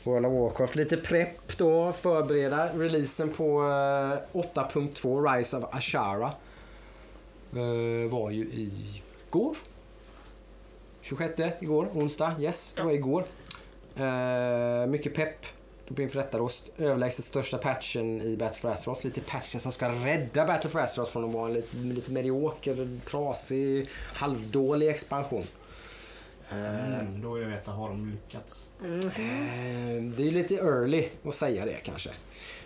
[0.03, 0.75] World of Warcraft.
[0.75, 6.31] Lite prepp då, förbereda releasen på eh, 8.2 Rise of Ashara.
[7.55, 9.55] Eh, var ju igår.
[11.01, 12.35] 26 igår, onsdag.
[12.39, 13.25] Yes, det var igår.
[13.95, 15.45] Eh, mycket pepp.
[15.97, 19.05] Inför detta då, st- överlägset största patchen i Battle for Azeroth.
[19.05, 22.99] Lite patchen som ska rädda Battle for Azeroth från att vara en lite, lite medioker,
[23.05, 25.43] trasig, halvdålig expansion.
[26.51, 28.67] Eh, Mm, då jag vet att har de lyckats.
[28.83, 32.09] Eh, Det är lite early att säga det kanske.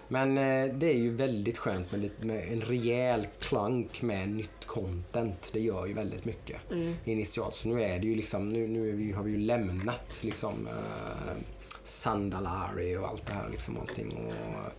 [0.08, 4.66] Men eh, det är ju väldigt skönt med, lite, med en rejäl klank med nytt
[4.66, 5.50] content.
[5.54, 6.62] Det gör ju väldigt mycket
[7.06, 7.56] initialt.
[7.56, 10.68] Så nu är det ju liksom, nu, nu är vi, har vi ju lämnat liksom
[10.68, 11.34] eh,
[11.88, 14.18] Sandalari och allt det här liksom någonting.
[14.18, 14.72] Och,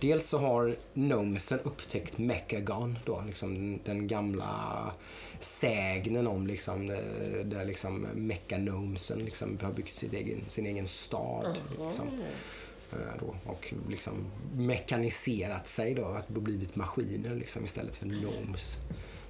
[0.00, 4.92] dels så har Gnomesen upptäckt Mechagon då, liksom den, gamla
[5.40, 11.56] sägnen om liksom, där, där liksom Mechagnomesen liksom har byggt sin egen, sin egen stad.
[11.68, 12.06] Liksom.
[12.92, 14.12] Eh, Då, och liksom
[14.56, 18.76] mekaniserat sig då, att blivit maskiner liksom, istället för gnomes.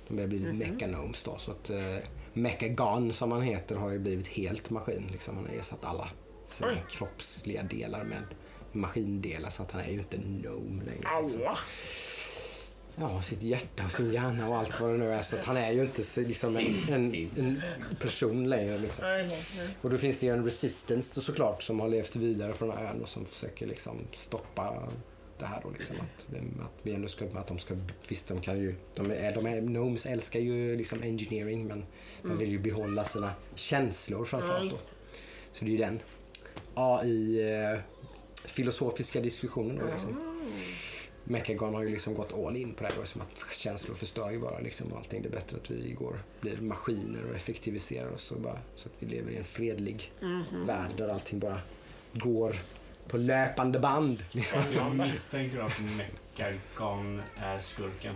[0.09, 1.39] De har blivit mechanomes då.
[1.39, 1.99] Så att uh,
[2.33, 5.09] Mechagon som han heter har ju blivit helt maskin.
[5.13, 5.37] Liksom.
[5.37, 6.09] Han har ersatt alla
[6.53, 6.83] sina Oj.
[6.91, 8.23] kroppsliga delar med
[8.73, 11.09] maskindelar så att han är ju inte en gnome längre.
[11.09, 11.59] Alla.
[12.97, 15.23] Ja, sitt hjärta och sin hjärna och allt vad det nu är.
[15.23, 17.63] Så att han är ju inte liksom en, en, en
[18.01, 18.79] person längre.
[18.79, 19.31] Liksom.
[19.83, 22.77] Och då finns det ju en resistance då såklart som har levt vidare på den
[22.77, 24.89] här ön och som försöker liksom stoppa
[25.39, 26.35] det här då liksom att,
[26.65, 27.75] att vi ändå ska, att de ska,
[28.09, 31.85] visst de kan ju, de är, de är, Gnomes älskar ju liksom engineering men
[32.23, 34.79] man vill ju behålla sina känslor framförallt då.
[35.53, 36.01] Så det är ju den
[36.75, 37.81] AI eh,
[38.35, 40.33] filosofiska diskussionen då liksom.
[41.25, 44.31] Mechagon har ju liksom gått all in på det här då, som att känslor förstör
[44.31, 45.23] ju bara liksom allting.
[45.23, 48.95] Det är bättre att vi går, blir maskiner och effektiviserar oss och bara, så att
[48.99, 50.13] vi lever i en fredlig
[50.67, 51.61] värld där allting bara
[52.13, 52.57] går
[53.09, 54.19] på löpande band.
[54.75, 58.15] Jag misstänker att Mechagon är skurken.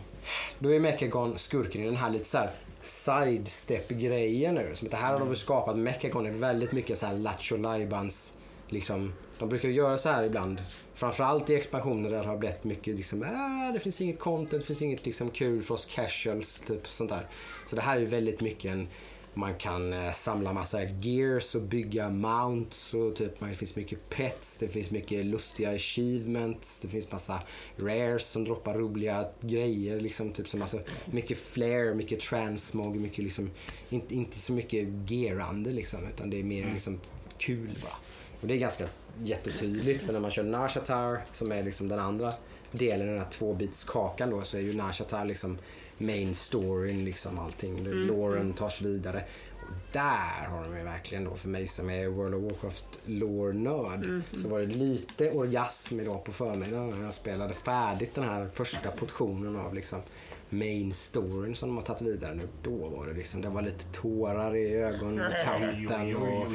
[0.59, 2.51] Då är Mechagon skurken i den här lite så här
[2.81, 4.71] sidestep-grejen nu.
[4.75, 5.77] Som att det här har de ju skapat.
[5.77, 8.36] Mechagon är väldigt mycket så här Lattjo Lajbans
[8.69, 9.13] liksom.
[9.39, 10.61] De brukar göra så här ibland.
[10.95, 14.67] Framförallt i expansioner där det har blivit mycket liksom, äh, det finns inget content, det
[14.67, 17.27] finns inget liksom kul för oss casuals, typ sånt där.
[17.67, 18.89] Så det här är väldigt mycket en
[19.37, 24.57] man kan eh, samla massa gears och bygga mounts och typ, det finns mycket pets,
[24.59, 27.41] det finns mycket lustiga achievements, det finns massa
[27.77, 30.01] rares som droppar roliga grejer.
[30.01, 33.51] Liksom, typ som alltså, mycket flair, mycket transmog, mycket liksom,
[33.89, 37.01] inte, inte så mycket gearande liksom, utan det är mer liksom,
[37.39, 37.97] kul bara.
[38.41, 38.89] Och det är ganska
[39.23, 42.33] jättetydligt för när man kör Nashatar som är liksom den andra
[42.71, 45.59] delen, den här tvåbitskakan då, så är ju Nashatar liksom
[45.99, 47.79] main storyn, liksom allting.
[47.79, 48.07] Mm.
[48.07, 49.25] Loren tas vidare.
[49.63, 54.05] Och där har de ju verkligen då, för mig som är World of Warcraft lore-nörd,
[54.05, 54.23] mm.
[54.43, 58.91] så var det lite orgasm idag på förmiddagen när jag spelade färdigt den här första
[58.91, 60.03] portionen av liksom
[60.51, 62.49] main storyn som de har tagit vidare nu.
[62.63, 66.47] Då var det liksom, det var lite tårar i ögonkanten och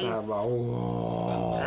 [0.00, 1.62] så här bara åh.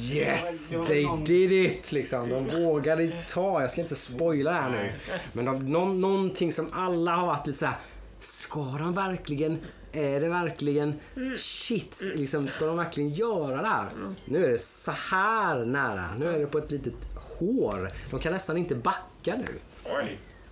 [0.00, 1.92] Yes, they did it!
[1.92, 2.28] Liksom.
[2.28, 4.92] De vågade ta, jag ska inte spoila här nu.
[5.32, 7.76] Men de, nå, någonting som alla har varit lite så här.
[8.20, 9.58] Ska de verkligen?
[9.92, 10.94] Är det verkligen
[11.38, 12.00] shit?
[12.14, 13.88] Liksom, ska de verkligen göra det här?
[14.24, 16.04] Nu är det så här nära.
[16.18, 16.94] Nu är det på ett litet
[17.38, 17.90] hår.
[18.10, 19.58] De kan nästan inte backa nu.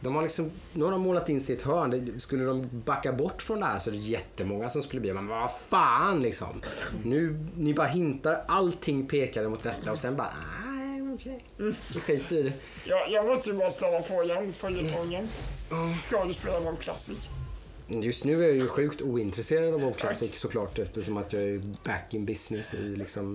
[0.06, 2.20] De har liksom, nu har de målat in sig i ett hörn.
[2.20, 5.28] Skulle de backa bort från det här så är det jättemånga som skulle bli men
[5.28, 6.62] vad fan liksom.
[7.04, 10.28] Nu, ni bara hintar, allting pekade mot detta och sen bara
[10.66, 11.44] nej okej.
[11.58, 11.72] Okay.
[11.94, 12.52] Vi skiter i det.
[12.84, 15.28] Jag, jag måste ju bara ställa frågan, följetongen.
[16.00, 17.28] Ska du spela WoW Classic?
[17.88, 21.60] Just nu är jag ju sjukt ointresserad av WoW Classic såklart eftersom att jag är
[21.84, 23.34] back in business i liksom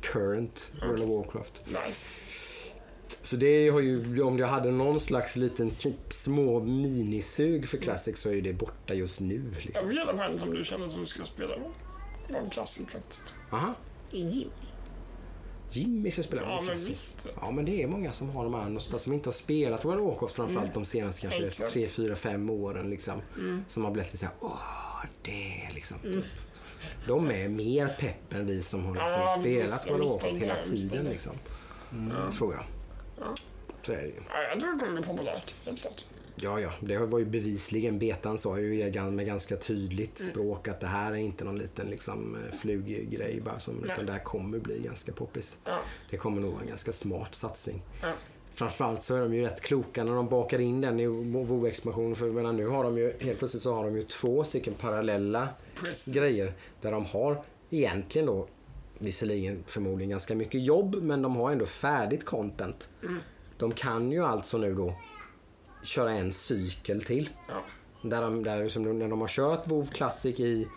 [0.00, 1.62] current World of Warcraft.
[1.66, 2.06] Nice.
[3.22, 8.18] Så det har ju, om jag hade någon slags liten typ små minisug för Classic
[8.18, 9.54] så är ju det borta just nu.
[9.60, 9.92] Liksom.
[9.92, 11.54] Jag vet en som du känner som du ska spela
[12.28, 13.34] en Classic faktiskt.
[13.50, 13.74] Aha.
[14.10, 14.50] Jim.
[15.70, 17.26] Jimmy ska spela Ja, men visst.
[17.40, 20.06] Ja, men det är många som har de här som inte har spelat World of
[20.06, 20.82] Warcraft framförallt mm.
[20.82, 21.72] de senaste kanske Exakt.
[21.72, 23.22] 3, 4, 5 åren liksom.
[23.36, 23.64] Mm.
[23.68, 25.96] Som har blivit lite såhär, åh, det liksom.
[26.04, 26.22] Mm.
[27.06, 30.62] De är mer pepp än vi som har liksom ja, spelat World of Warcraft hela
[30.62, 31.32] tiden liksom.
[31.92, 32.32] Mm.
[32.32, 32.62] Tror jag.
[33.20, 33.34] Ja.
[33.82, 34.20] Så är det ju.
[34.28, 36.04] Ja, jag tror det kommer bli populärt, helt klart.
[36.36, 36.70] Ja, ja.
[36.80, 40.32] Det var ju bevisligen, betan sa ju med ganska tydligt mm.
[40.32, 43.58] språk att det här är inte någon liten liksom, eh, fluggrej bara.
[43.58, 45.58] Som, utan det här kommer bli ganska poppis.
[45.64, 45.80] Ja.
[46.10, 47.82] Det kommer nog vara en ganska smart satsning.
[48.02, 48.12] Ja.
[48.54, 52.14] Framförallt så är de ju rätt kloka när de bakar in den i WoW-expansionen.
[52.14, 55.48] För menar, nu har de ju, helt plötsligt så har de ju två stycken parallella
[55.74, 56.14] Precis.
[56.14, 56.52] grejer.
[56.80, 58.46] Där de har egentligen då
[58.98, 62.88] visserligen förmodligen ganska mycket jobb men de har ändå färdigt content.
[63.02, 63.18] Mm.
[63.58, 64.94] De kan ju alltså nu då
[65.82, 67.30] köra en cykel till.
[67.48, 67.64] Ja.
[68.02, 70.68] Där de, där som när de har kört WoW Classic i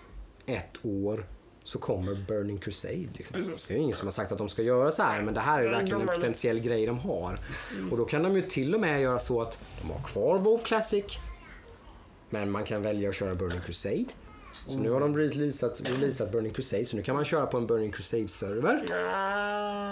[0.46, 1.24] ett år
[1.64, 3.08] så kommer Burning Crusade.
[3.14, 3.42] Liksom.
[3.68, 5.40] Det är ju ingen som har sagt att de ska göra så här men det
[5.40, 7.40] här är verkligen en potentiell grej de har.
[7.76, 7.92] Mm.
[7.92, 10.64] Och då kan de ju till och med göra så att de har kvar WoW
[10.64, 11.06] Classic
[12.30, 14.06] men man kan välja att köra Burning Crusade.
[14.68, 17.68] Så nu har de releasat, releasat Burning Crusade så nu kan man köra på en
[17.68, 18.86] Burning Crusade-server.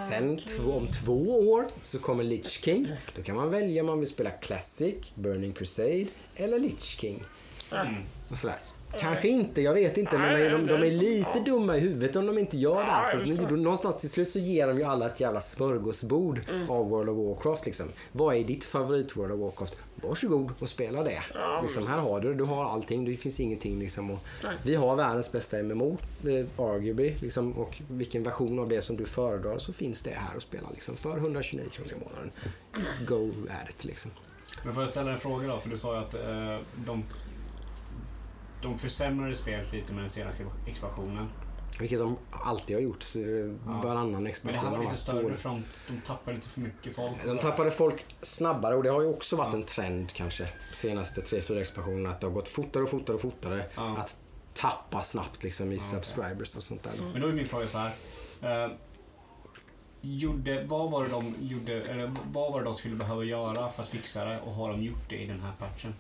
[0.09, 2.91] Sen två, om två år så kommer Lich King.
[3.15, 6.05] Då kan man välja om man vill spela Classic, Burning Crusade
[6.35, 7.23] eller Lich King.
[8.29, 8.57] Och sådär.
[8.99, 10.17] Kanske inte, jag vet inte.
[10.17, 13.25] Men de, de är lite dumma i huvudet om de inte gör det här.
[13.25, 16.69] För någonstans till slut så ger de ju alla ett jävla smörgåsbord mm.
[16.69, 17.65] av World of Warcraft.
[17.65, 17.85] Liksom.
[18.11, 19.77] Vad är ditt favorit World of Warcraft?
[19.95, 21.23] Varsågod och spela det.
[21.33, 23.05] Ja, liksom, här har du du har allting.
[23.05, 23.79] Det finns ingenting.
[23.79, 24.19] Liksom, och
[24.63, 25.97] vi har världens bästa MMO,
[26.57, 27.15] arguably.
[27.21, 30.67] Liksom, och vilken version av det som du föredrar så finns det här att spela
[30.73, 32.31] liksom, för 129 kronor i månaden.
[33.07, 33.31] Go
[33.63, 34.11] at it liksom.
[34.63, 35.57] Men får jag ställa en fråga då?
[35.57, 37.03] För du sa ju att eh, de
[38.61, 41.29] de försämrade spelet lite med den senaste expansionen.
[41.79, 43.03] Vilket de alltid har gjort.
[43.03, 43.81] Så ja.
[43.83, 46.95] Varannan expansion Men det här var lite större för de, de tappade lite för mycket
[46.95, 47.25] folk.
[47.25, 49.57] De tappade folk snabbare och det har ju också varit ja.
[49.59, 50.47] en trend kanske.
[50.73, 52.09] Senaste 3-4 expansionerna.
[52.09, 53.65] Att det har gått fortare och fortare och fortare.
[53.75, 53.97] Ja.
[53.97, 54.15] Att
[54.53, 56.91] tappa snabbt liksom i subscribers och sånt där.
[57.13, 57.91] Men då är min fråga så här.
[58.65, 58.73] Uh,
[60.01, 63.83] gjorde, vad, var det de gjorde, eller vad var det de skulle behöva göra för
[63.83, 65.95] att fixa det och har de gjort det i den här patchen?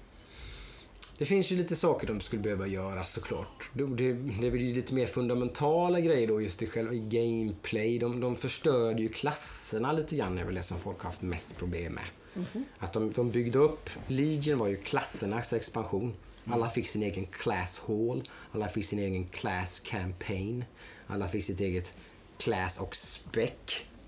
[1.17, 3.69] Det finns ju lite saker de skulle behöva göra såklart.
[3.73, 7.99] Det, det, det är väl lite mer fundamentala grejer då just i själva gameplay.
[7.99, 11.57] De, de förstörde ju klasserna lite grann är väl det som folk har haft mest
[11.57, 12.03] problem med.
[12.35, 12.63] Mm -hmm.
[12.79, 16.13] Att de, de byggde upp, Legion var ju klassernas expansion.
[16.49, 20.65] Alla fick sin egen class hall, alla fick sin egen class campaign.
[21.07, 21.93] Alla fick sitt eget
[22.37, 23.51] class och spec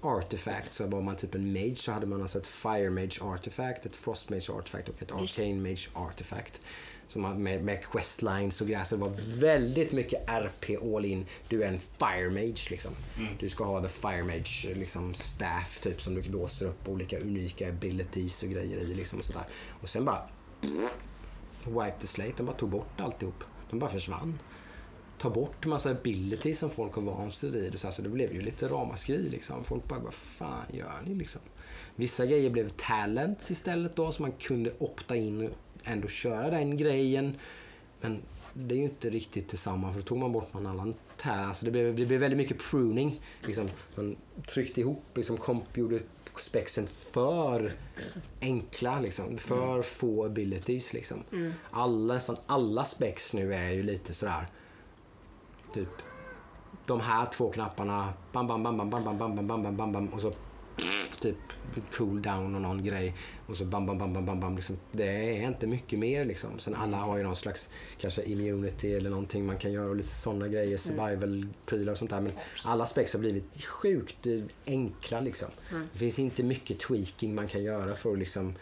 [0.01, 0.74] artifact.
[0.74, 3.95] Så var man typ en mage så hade man alltså ett fire mage artifact, ett
[3.95, 6.62] frost mage artifact och ett arcane mage artifact.
[7.10, 8.84] Som med, med questlines och grejer.
[8.84, 11.26] Så det var väldigt mycket RP all in.
[11.47, 12.91] Du är en fire mage liksom.
[13.39, 17.70] Du ska ha the fire mage liksom staff typ som du låser upp olika unika
[17.70, 19.43] abilities och grejer i liksom och sådär.
[19.82, 20.24] Och sen bara
[21.66, 22.34] wipe the slate.
[22.38, 23.43] De bara tog bort alltihop.
[23.70, 24.39] De bara försvann.
[25.18, 27.74] Ta bort massa abilities som folk har vant sig vid.
[27.74, 29.64] och Så alltså, det blev ju lite ramaskri liksom.
[29.64, 31.41] Folk bara, vad fan gör ni liksom?
[31.95, 35.49] Vissa grejer blev talents istället då, så man kunde opta in
[35.92, 37.38] ändå köra den grejen.
[38.02, 38.22] Men
[38.54, 41.48] det är ju inte riktigt detsamma, för då tog man bort någon annan talent.
[41.48, 43.22] Alltså det, blev, det blev väldigt mycket pruning.
[43.42, 44.16] Liksom, man
[44.48, 46.00] tryckte ihop, liksom, komp gjorde
[46.38, 47.74] spexen för
[48.42, 50.94] enkla, liksom, för få abilities.
[50.94, 51.24] Liksom.
[51.72, 54.46] Alla, nästan alla spex nu är ju lite sådär,
[55.74, 55.90] typ
[56.86, 59.92] de här två knapparna, bam, bam, bam, bam, bam, bam, bam, bam, bam, bam, bam,
[59.92, 60.34] bam, och så
[61.21, 61.36] typ
[61.93, 63.15] cool down och någon grej
[63.47, 64.55] och så bam, bam, bam, bam, bam, bam.
[64.55, 66.59] Liksom, det är inte mycket mer liksom.
[66.59, 70.09] Sen alla har ju någon slags kanske immunity eller någonting man kan göra och lite
[70.09, 72.21] sådana grejer, survival-prylar och sånt där.
[72.21, 72.32] Men
[72.63, 75.49] alla spex har blivit sjukt eh, enkla liksom.
[75.93, 78.53] Det finns inte mycket tweaking man kan göra för att liksom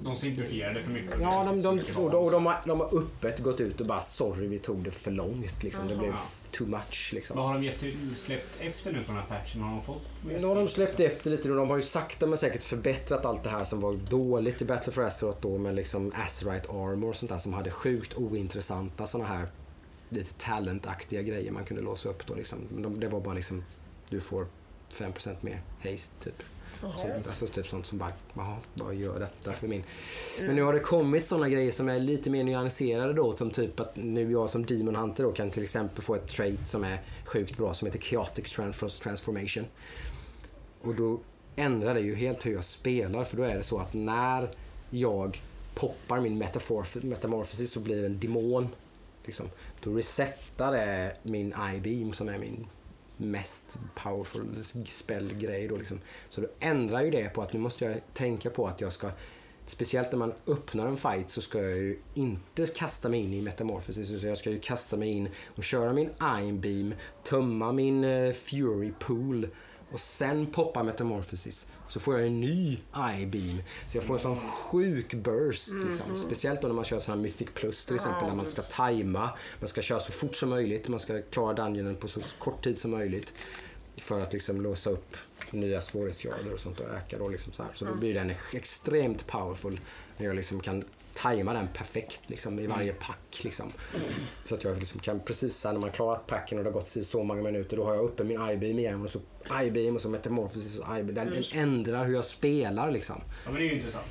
[0.00, 1.14] De simplifierade för mycket.
[1.20, 4.00] Ja, de, de, Mycket och, de, de, har, de har öppet gått ut och bara
[4.00, 5.62] sorry vi tog det för långt.
[5.62, 5.88] Liksom.
[5.88, 6.18] Det blev Ja.
[6.50, 7.10] too much.
[7.12, 7.36] Liksom.
[7.36, 7.84] Vad har de gett,
[8.16, 9.62] släppt efter nu på den här patchen?
[9.62, 12.38] Har de fått Nu har de släppt efter lite och de har ju sakta men
[12.38, 16.12] säkert förbättrat allt det här som var dåligt i Battle for Azeroth då med liksom
[16.26, 19.46] Azerite Armor och sånt där som hade sjukt ointressanta såna här
[20.08, 22.58] lite talentaktiga grejer man kunde låsa upp då liksom.
[23.00, 23.64] Det var bara liksom
[24.08, 24.46] du får
[24.92, 26.42] 5% mer haste typ.
[26.82, 29.84] Så, alltså typ sånt som bara, jaha, vad gör detta för min?
[30.40, 33.32] Men nu har det kommit såna grejer som är lite mer nyanserade då.
[33.32, 36.68] Som typ att nu jag som Demon Hunter då kan till exempel få ett trait
[36.68, 39.64] som är sjukt bra som heter Chaotic Trans- Transformation.
[40.82, 41.20] Och då
[41.56, 44.48] ändrar det ju helt hur jag spelar för då är det så att när
[44.90, 45.40] jag
[45.74, 48.68] poppar min metamorphosis så blir det en demon.
[49.24, 49.46] Liksom.
[49.82, 52.66] Då resetar det min I-beam som är min
[53.30, 56.00] mest powerful spellgrej då liksom.
[56.28, 59.10] Så då ändrar ju det på att nu måste jag tänka på att jag ska
[59.66, 63.42] Speciellt när man öppnar en fight så ska jag ju inte kasta mig in i
[63.42, 64.20] metamorphosis.
[64.20, 66.94] Så jag ska ju kasta mig in och köra min Iron Beam,
[67.24, 69.48] tömma min eh, Fury Pool
[69.92, 71.71] och sen poppa metamorphosis.
[71.92, 72.78] Så får jag en ny
[73.18, 73.62] I-beam.
[73.88, 75.68] Så jag får en sån sjuk burst.
[75.86, 76.16] Liksom.
[76.16, 78.28] Speciellt då när man kör här Mythic Plus till exempel.
[78.28, 79.30] Där man ska tajma.
[79.60, 80.88] Man ska köra så fort som möjligt.
[80.88, 83.32] Man ska klara dungeonen på så kort tid som möjligt.
[83.96, 85.16] För att liksom låsa upp
[85.50, 87.72] nya svårighetsgrader och sånt och öka då liksom så här.
[87.74, 89.80] Så då blir den extremt powerful.
[90.16, 90.84] När jag liksom kan
[91.14, 93.72] tajma den perfekt liksom i varje pack liksom.
[94.44, 97.22] Så att jag liksom kan precis när man klarat packen och det har gått så
[97.22, 99.20] många minuter då har jag uppe min I-beam igen och så
[99.62, 101.14] I-beam och så metamorphosis och I-beam.
[101.14, 103.20] Den, den ändrar hur jag spelar liksom.
[103.44, 104.06] Ja, men det är ju intressant.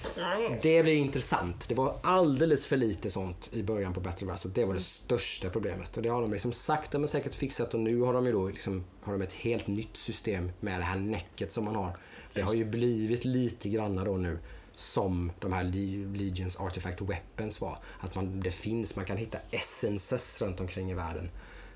[0.61, 1.67] Det blir intressant.
[1.67, 4.39] Det var alldeles för lite sånt i början på Battle Royale.
[4.39, 5.97] Så det var det största problemet.
[5.97, 8.47] Och det har de liksom sakta men säkert fixat och nu har de ju då
[8.47, 11.97] liksom, har de ett helt nytt system med det här näcket som man har.
[12.33, 14.39] Det har ju blivit lite granna då nu
[14.75, 17.77] som de här Le- Legions Artifact Weapons var.
[17.99, 21.29] Att man, det finns, man kan hitta essences runt omkring i världen.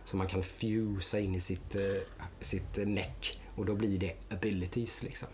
[0.03, 1.81] Som man kan fusa in i sitt, eh,
[2.41, 3.39] sitt näck.
[3.55, 5.27] Och då blir det abilities liksom.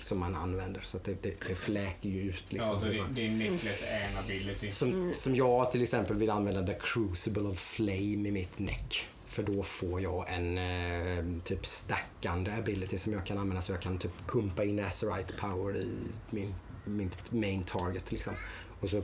[0.00, 0.80] Som man använder.
[0.80, 2.72] Så det, det, det fläker ju ut liksom.
[2.72, 4.72] Ja, så det, det är necklace and ability.
[4.72, 9.06] Som, som jag till exempel vill använda The Crucible of Flame i mitt näck.
[9.26, 13.82] För då får jag en eh, typ stackande ability som jag kan använda så jag
[13.82, 15.88] kan typ pumpa in Azerite power i
[16.30, 16.54] min,
[16.84, 18.34] min main target liksom.
[18.80, 19.02] Och så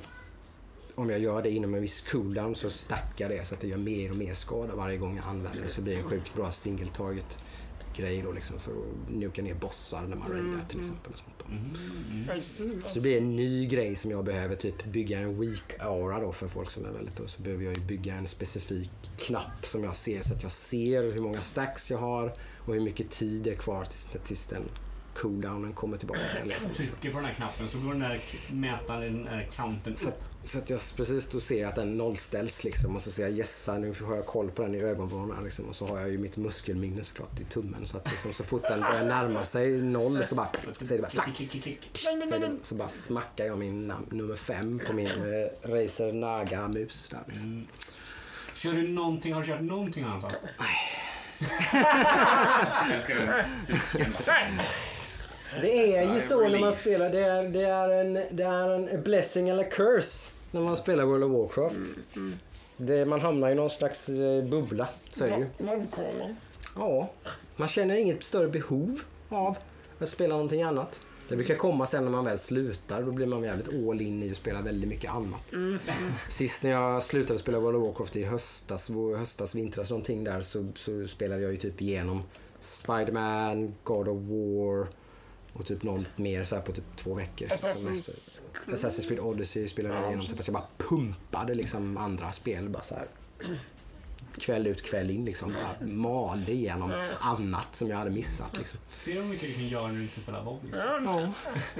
[0.95, 3.77] om jag gör det inom en viss cooldown så stackar det så att det gör
[3.77, 5.69] mer och mer skada varje gång jag använder det.
[5.69, 7.45] Så det blir en sjukt bra single target
[7.97, 11.13] grej då liksom för att nuka ner bossar när man raidar till exempel.
[11.13, 11.37] Och sånt
[12.43, 12.81] see.
[12.87, 16.33] Så det blir en ny grej som jag behöver typ bygga en weak aura då
[16.33, 17.27] för folk som är väldigt då.
[17.27, 21.03] Så behöver jag ju bygga en specifik knapp som jag ser så att jag ser
[21.03, 24.63] hur många stacks jag har och hur mycket tid det är kvar tills, tills den
[25.17, 26.21] cooldownen kommer tillbaka.
[26.45, 26.71] Liksom.
[26.71, 28.21] Trycker på den här knappen så går den där
[28.53, 30.23] mätaren, den här counten Så, upp.
[30.45, 33.33] så att jag precis då ser jag att den nollställs liksom och så ser jag
[33.33, 36.19] yesa nu har jag koll på den i ögonvrårna liksom och så har jag ju
[36.19, 40.27] mitt muskelminne såklart i tummen så att liksom, så fort den börjar närma sig noll
[40.27, 41.37] så bara säger det bara slack.
[41.93, 47.23] Så, så bara smackar jag min nummer fem på min eh, Razer Naga-mus där.
[47.27, 47.49] Liksom.
[47.49, 47.67] Mm.
[48.55, 50.23] Kör du någonting, har du kört någonting annat?
[50.23, 50.31] va?
[52.89, 54.13] Jag älskar den cykeln.
[55.61, 57.11] Det är ju så när man spelar.
[57.11, 61.25] Det är, det, är en, det är en blessing eller curse när man spelar World
[61.25, 61.95] of Warcraft.
[62.77, 64.89] Det, man hamnar i någon slags eh, bubbla.
[65.13, 65.47] Så är det ju.
[66.77, 67.11] Ja,
[67.57, 69.57] man känner inget större behov av
[69.99, 71.01] att spela någonting annat.
[71.29, 73.03] Det brukar komma sen när man väl slutar.
[73.03, 75.41] Då blir man jävligt all in i att spela väldigt mycket annat.
[76.31, 80.67] Sist när jag slutade spela World of Warcraft i höstas, höstas vintras någonting där så,
[80.75, 82.23] så spelade jag ju typ igenom
[82.61, 84.87] Spiderman, God of War
[85.59, 87.49] och typ något mer så här på typ två veckor.
[87.49, 90.27] Assassin's efter- Assassin's Creed Odyssey spelade jag Ja, igenom.
[90.27, 92.69] Typ, jag bara pumpade liksom andra spel.
[92.69, 93.07] Bara så här.
[94.39, 95.53] Kväll ut, kväll in liksom.
[95.55, 98.57] Bara malde igenom annat som jag hade missat.
[98.59, 98.79] Liksom.
[98.91, 100.59] Ser du hur mycket du kan göra när du inte spelar WoW?
[100.73, 101.33] Ja, Ja,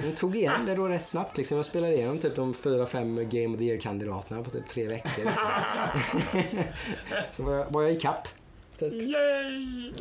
[0.03, 1.37] jag tog igen det då rätt snabbt.
[1.37, 1.57] Liksom.
[1.57, 5.25] Jag spelade igenom typ de fyra, fem Game of the Year-kandidaterna på typ tre veckor.
[5.25, 6.53] Liksom.
[7.31, 8.27] så var jag, var jag i kapp.
[8.79, 8.93] Typ.
[8.93, 9.93] Yay!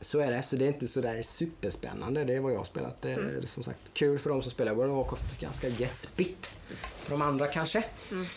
[0.00, 0.42] Så är det.
[0.42, 2.24] Så det är inte så där superspännande.
[2.24, 3.02] Det är vad jag har spelat.
[3.02, 5.40] Det är som sagt kul för de som spelar World of Warcraft.
[5.40, 6.50] Ganska gäspigt
[6.98, 7.84] för de andra kanske.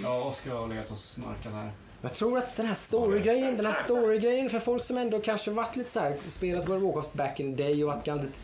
[0.02, 1.72] Ja, Oskar har legat och snarkat här.
[2.04, 5.76] Jag tror att den här story-grejen, den här story-grejen för folk som ändå kanske varit
[5.76, 7.94] lite så här, spelat World of Warcraft back in the day och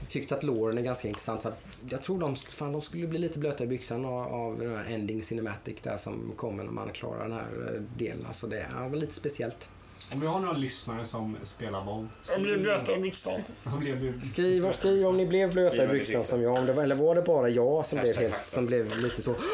[0.09, 1.41] tyckt att loren är ganska intressant.
[1.41, 1.51] Så
[1.89, 4.93] jag tror de, fan, de skulle bli lite blöta i byxan av, av den här
[4.93, 8.25] ending cinematic där som kommer när man klarar den här eh, delen.
[8.27, 9.69] Alltså det är väl lite speciellt.
[10.13, 12.07] Om vi har några lyssnare som spelar WoW.
[12.29, 13.41] Jag blir blöt i byxan.
[13.79, 14.23] Blev?
[14.23, 16.57] Skriv, skriv om ni blev blöta i byxan som jag.
[16.57, 19.35] Om det var, eller var det bara jag som, blev, helt, som blev lite så...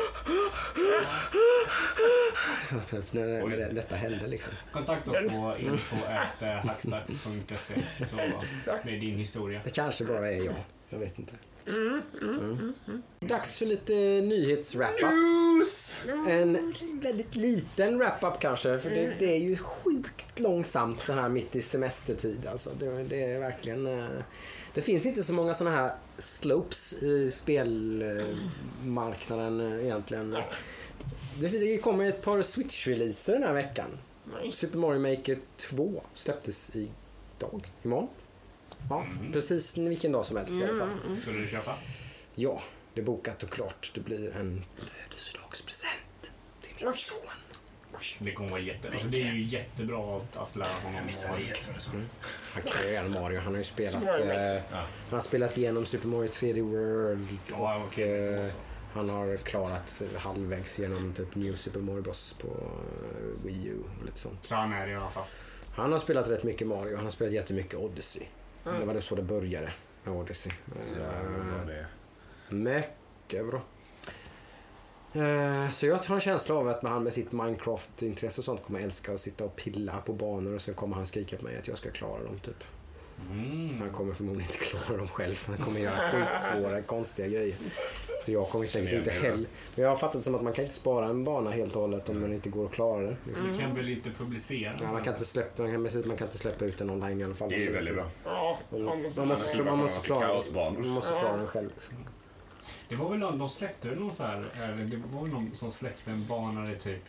[2.69, 4.53] så typ, när, det- när det, detta hände liksom.
[4.71, 7.75] Kontakta oss på info.hackstacks.se
[8.09, 8.15] så
[8.83, 9.61] med din historia.
[9.63, 10.55] Det kanske bara är jag.
[10.89, 11.33] Jag vet inte.
[11.67, 12.73] Mm.
[13.19, 15.01] Dags för lite nyhetswrap-up.
[16.27, 18.79] En väldigt liten wrap-up kanske.
[18.79, 22.47] För det, det är ju sjukt långsamt så här mitt i semestertid.
[22.47, 23.87] Alltså, det, det är verkligen...
[23.87, 24.05] eh,
[24.73, 30.37] Det finns inte så många såna här slopes i spelmarknaden eh, egentligen.
[31.39, 33.89] Det, det kommer ett par Switch-releaser den här veckan.
[34.51, 38.07] Super Mario Maker 2 släpptes idag, imorgon.
[38.89, 41.17] Ja, precis vilken dag som helst i alla fall.
[41.21, 41.75] Skulle du köpa?
[42.35, 42.61] Ja,
[42.93, 43.91] det är bokat och klart.
[43.95, 46.31] Det blir en födelsedagspresent
[46.61, 47.17] till min son.
[48.19, 48.89] Det kommer vara jätte...
[48.89, 51.01] Alltså det är ju jättebra att, att lära honom.
[51.29, 51.39] vad-
[52.53, 53.39] Han kan ju redan Mario.
[53.39, 57.75] Han har ju spelat, Mario eh, han har spelat igenom Super Mario 3D World Ja,
[57.77, 58.33] och okej.
[58.45, 58.51] eh,
[58.93, 64.05] han har klarat halvvägs genom typ New Super Mario Bros på eh, Wii U och
[64.05, 64.45] lite sånt.
[64.45, 65.37] Så han är redan fast.
[65.75, 66.95] Han har spelat rätt mycket Mario.
[66.95, 68.23] Han har spelat jättemycket Odyssey.
[68.63, 70.51] Det var det så det började med Odyssey.
[70.75, 71.85] Eh,
[72.49, 73.61] Mycket bra.
[75.23, 78.79] Eh, Så jag har en känsla av att han med sitt Minecraft-intresse och sånt kommer
[78.79, 81.67] älska att sitta och pilla på banor och sen kommer han skrika på mig att
[81.67, 82.63] jag ska klara dem typ.
[83.31, 83.79] Mm.
[83.81, 85.43] Han kommer förmodligen inte klara dem själv.
[85.47, 87.55] Han kommer göra skitsvåra, konstiga grejer.
[88.25, 89.47] Så jag kommer säkert inte heller.
[89.75, 92.09] Men jag har fattat som att man kan inte spara en bana helt och hållet
[92.09, 93.15] om man inte går att klara den.
[93.27, 93.47] Liksom.
[93.47, 94.73] Du kan väl inte publicera?
[94.81, 97.23] Ja, man, kan inte släppa, man, kan, man kan inte släppa ut den online i
[97.23, 97.49] alla fall.
[97.49, 98.05] Det är ju väldigt bra.
[98.25, 101.69] Ja, Man måste, man måste, man måste klara, man måste klara den själv.
[101.73, 101.95] Liksom.
[102.89, 106.11] Det var väl någon, de släppte någon så här, eller det var någon som släppte
[106.11, 107.01] en bana där typ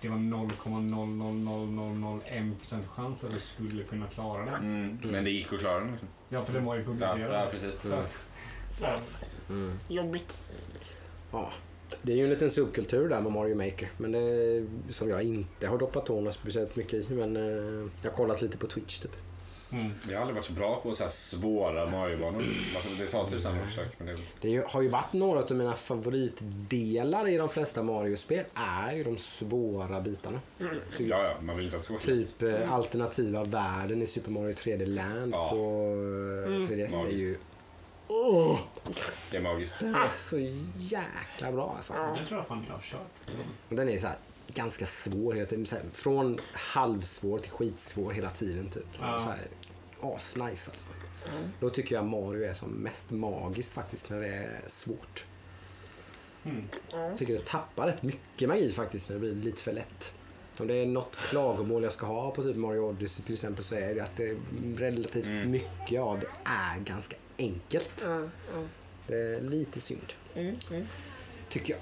[0.00, 4.54] det var 0,00001% chans att du skulle kunna klara den.
[4.54, 4.98] Mm.
[5.12, 5.98] Men det gick att klara den.
[6.28, 7.34] Ja, för den var ju Ja, publicerad.
[7.34, 7.80] ja, precis.
[7.82, 8.28] Så, att-
[8.74, 9.72] Fast Mm.
[9.88, 10.38] jobbigt.
[11.32, 11.52] Ja.
[12.02, 13.88] Det är ju en liten subkultur där med Mario Maker.
[13.96, 17.14] Men det, som jag inte har doppat tårna speciellt mycket i.
[17.14, 19.10] Men eh, jag har kollat lite på Twitch typ.
[19.72, 19.90] mm.
[20.08, 22.44] Jag har aldrig varit så bra på så här svåra Mario-banor.
[22.74, 23.90] Alltså, det tar tusan att försöka.
[23.98, 24.16] Men det...
[24.40, 28.44] Det är har ju varit några av mina favoritdelar i de flesta Mario-spel.
[28.54, 30.40] Är ju de svåra bitarna.
[30.58, 32.02] Typ, Ja, ja, man vill inte det svårt.
[32.02, 35.50] typ eh, alternativa världen i Super Mario 3D Land Ja.
[35.50, 37.20] på eh, 3DS är Magiskt.
[37.22, 37.36] ju...
[38.08, 38.60] Åh!
[39.30, 39.80] Det är magiskt.
[39.80, 40.38] Den är så
[40.76, 41.92] jäkla bra alltså.
[41.92, 43.36] Det tror jag fan jag har kört.
[43.68, 44.16] Den är så här,
[44.48, 45.66] ganska svår hela tiden.
[45.66, 48.86] Så här, från halvsvår till skitsvår hela tiden typ.
[49.00, 49.20] Ja.
[49.20, 49.38] Så här,
[50.00, 50.86] asnice alltså.
[51.60, 55.24] Då tycker jag Mario är som mest magiskt faktiskt när det är svårt.
[56.44, 56.68] Mm.
[56.90, 60.14] Jag tycker det tappar rätt mycket magi faktiskt när det blir lite för lätt.
[60.60, 63.74] Om det är något klagomål jag ska ha på typ Mario Odyssey till exempel så
[63.74, 64.36] är det att det
[64.76, 65.50] relativt Mm.
[65.50, 68.04] mycket av det är ganska enkelt.
[68.04, 68.68] Mm, mm,
[69.06, 70.12] Det är lite synd.
[70.34, 70.86] mm, mm.
[71.50, 71.80] Tycker jag.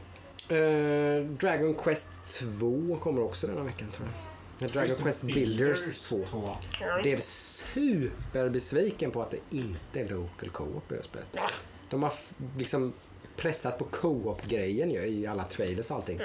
[0.59, 4.70] Eh, Dragon Quest 2 kommer också denna veckan tror jag.
[4.70, 6.25] Dragon Quest Builders 2.
[6.27, 6.57] två.
[7.03, 11.39] Blev superbesviken på att det inte är local co-op i det spelet.
[11.91, 12.12] De har
[12.59, 12.93] liksom
[13.37, 16.20] pressat på co-op-grejen ju i alla trailers och allting.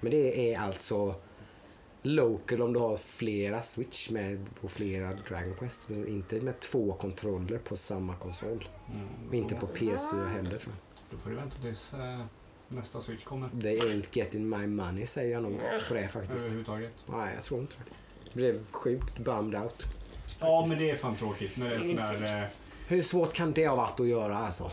[0.00, 1.14] Men det är alltså
[2.02, 5.88] local om du har flera switch med på flera Dragon Quest.
[5.88, 8.68] Men inte med två kontroller på samma konsol.
[8.94, 9.28] Mm.
[9.28, 11.08] Och inte på PS4 heller tror jag.
[11.10, 12.24] Då får du vänta tills eh,
[12.68, 13.48] nästa switch kommer.
[13.62, 16.44] They ain't getting my money säger jag nog på det faktiskt.
[16.44, 16.92] Överhuvudtaget.
[17.06, 18.34] Nej, jag tror inte det.
[18.34, 19.84] Blev sjukt bummed out.
[20.40, 22.42] Ja, men det är fan tråkigt när det är sån där...
[22.42, 22.48] Eh,
[22.88, 24.70] Hur svårt kan det ha varit att göra alltså?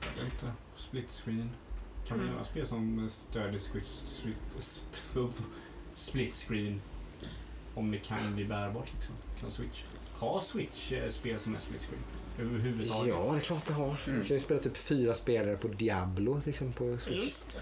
[0.00, 1.50] jag vet inte, split screen.
[2.06, 2.34] Kan man Mm.
[2.34, 4.78] göra spel som stödjer switch, switch,
[5.98, 6.80] split screen?
[7.74, 9.14] Om det kan bli bärbart liksom.
[9.40, 9.82] Kan Switch
[10.18, 12.02] ha Switch eh, spel som är split screen?
[12.48, 13.14] Överhuvudtaget?
[13.18, 13.96] Ja, det är klart det har.
[14.06, 14.20] Mm.
[14.20, 17.22] Du kan ju spela typ fyra spelare på Diablo liksom på Switch.
[17.24, 17.58] Just det.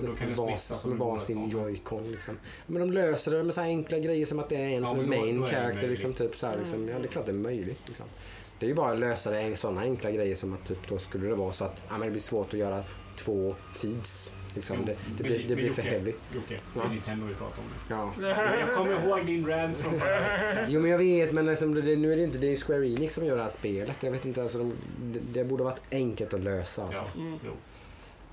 [0.00, 2.38] Och då kan det var, splitta som varsin joycon liksom.
[2.66, 4.88] Men de löser det med så här enkla grejer som att det är en Ja,
[4.88, 5.88] som är då- main då är det character.
[5.88, 6.88] Liksom, typ, så här, liksom.
[6.88, 7.80] Ja, det är klart det är möjligt.
[7.86, 8.06] Liksom.
[8.58, 11.26] Det är ju bara att lösa det sådana enkla grejer som att typ, då skulle
[11.26, 12.84] det vara så att ja, men det blir svårt att göra
[13.16, 14.34] två feeds.
[14.56, 14.76] Liksom.
[14.80, 16.12] Jo, Det, det, men- blir, det blir för Jocke, heavy.
[16.34, 16.84] Jocke, det Ja.
[16.84, 17.94] är Nintendo vi pratar om nu.
[18.26, 18.28] Ja.
[18.60, 22.12] Jag kommer ihåg din rant från förra Jo men jag vet men liksom, det, nu
[22.12, 23.96] är det inte det är Square Enix som gör det här spelet.
[24.02, 24.72] Jag vet inte, alltså, de,
[25.02, 26.82] det, det borde varit enkelt att lösa.
[26.84, 27.02] Alltså.
[27.14, 27.38] Ja, Mm.
[27.44, 27.50] jo.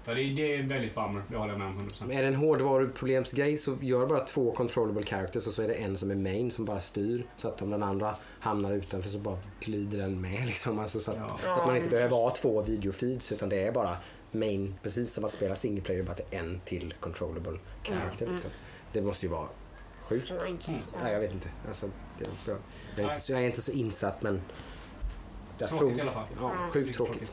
[0.06, 2.04] Ja, det, är, det är väldigt bummer, det håller jag med om 100%.
[2.08, 5.74] Men är det en hårdvaruproblemsgrej så gör bara två controllable characters och så är det
[5.74, 7.24] en som är main som bara styr.
[7.38, 10.80] Så att om den andra hamnar utanför så bara glider den med liksom.
[10.80, 11.40] Alltså, så, att, Ja.
[11.44, 13.98] så att man inte behöver ha två videofeeds utan det är bara
[14.34, 14.76] main.
[14.84, 18.26] Precis som att spela single player, bara att det är en till controllable character.
[18.26, 18.34] Mm.
[18.36, 18.52] Liksom.
[18.94, 19.48] Det måste ju vara
[20.02, 20.32] sjukt.
[20.32, 20.88] Enkelt.
[21.04, 21.50] Nej, jag vet inte.
[21.68, 22.58] Alltså, jag, jag,
[22.96, 24.42] jag, är inte så, jag är inte så insatt men...
[25.58, 26.28] Jag Tråkigt i tror, alla fall.
[26.40, 26.72] Ja, Mm.
[26.72, 27.32] sjukt tråkigt.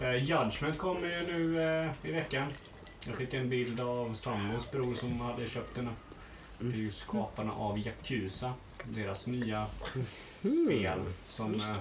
[0.00, 2.48] Eh, Judgment kommer ju nu eh, i veckan.
[3.06, 5.88] Jag fick en bild av sambons bror som hade köpt den.
[6.58, 8.52] Det är ju skaparna av Yakuza.
[8.84, 9.66] Deras nya
[10.40, 11.00] spel.
[11.28, 11.76] Som, eh,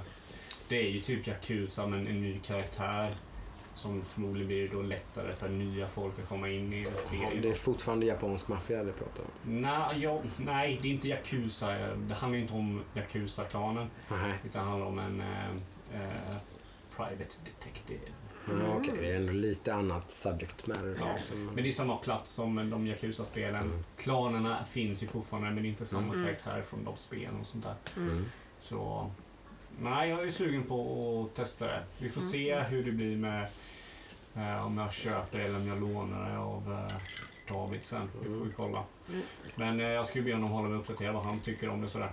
[0.67, 3.15] det är ju typ Yakuza men en ny karaktär.
[3.74, 7.41] Som förmodligen blir då lättare för nya folk att komma in i Ja, serien.
[7.41, 9.61] det är fortfarande japansk maffia det pratar om.
[9.61, 11.67] Nej, ja, nej, det är inte Yakuza.
[11.95, 13.88] Det handlar inte om Yakuza-klanen.
[14.11, 14.34] Nej.
[14.45, 15.49] Utan handlar om en eh,
[15.93, 16.36] eh,
[16.95, 18.01] private detective.
[18.47, 20.97] Ja, Okej, det är ändå lite annat subject matter.
[20.99, 21.45] Ja, liksom.
[21.45, 23.61] Men det är samma plats som de Yakuza-spelen.
[23.63, 23.84] Mm.
[23.97, 26.26] Klanerna finns ju fortfarande men inte samma Mm.
[26.26, 27.76] karaktär från de spelen och sånt där.
[28.01, 28.26] Mm.
[28.59, 29.11] Så
[29.82, 31.84] nej, jag är slugen på att testa det.
[31.99, 32.32] Vi får Mm.
[32.32, 33.47] se hur det blir med
[34.36, 36.95] eh, om jag köper det eller om jag lånar det av eh,
[37.55, 38.09] David sen.
[38.23, 38.84] Det får vi kolla.
[39.09, 39.21] Mm.
[39.55, 42.09] Men eh, jag skulle be honom hålla mig uppdaterad vad han tycker om det sådär.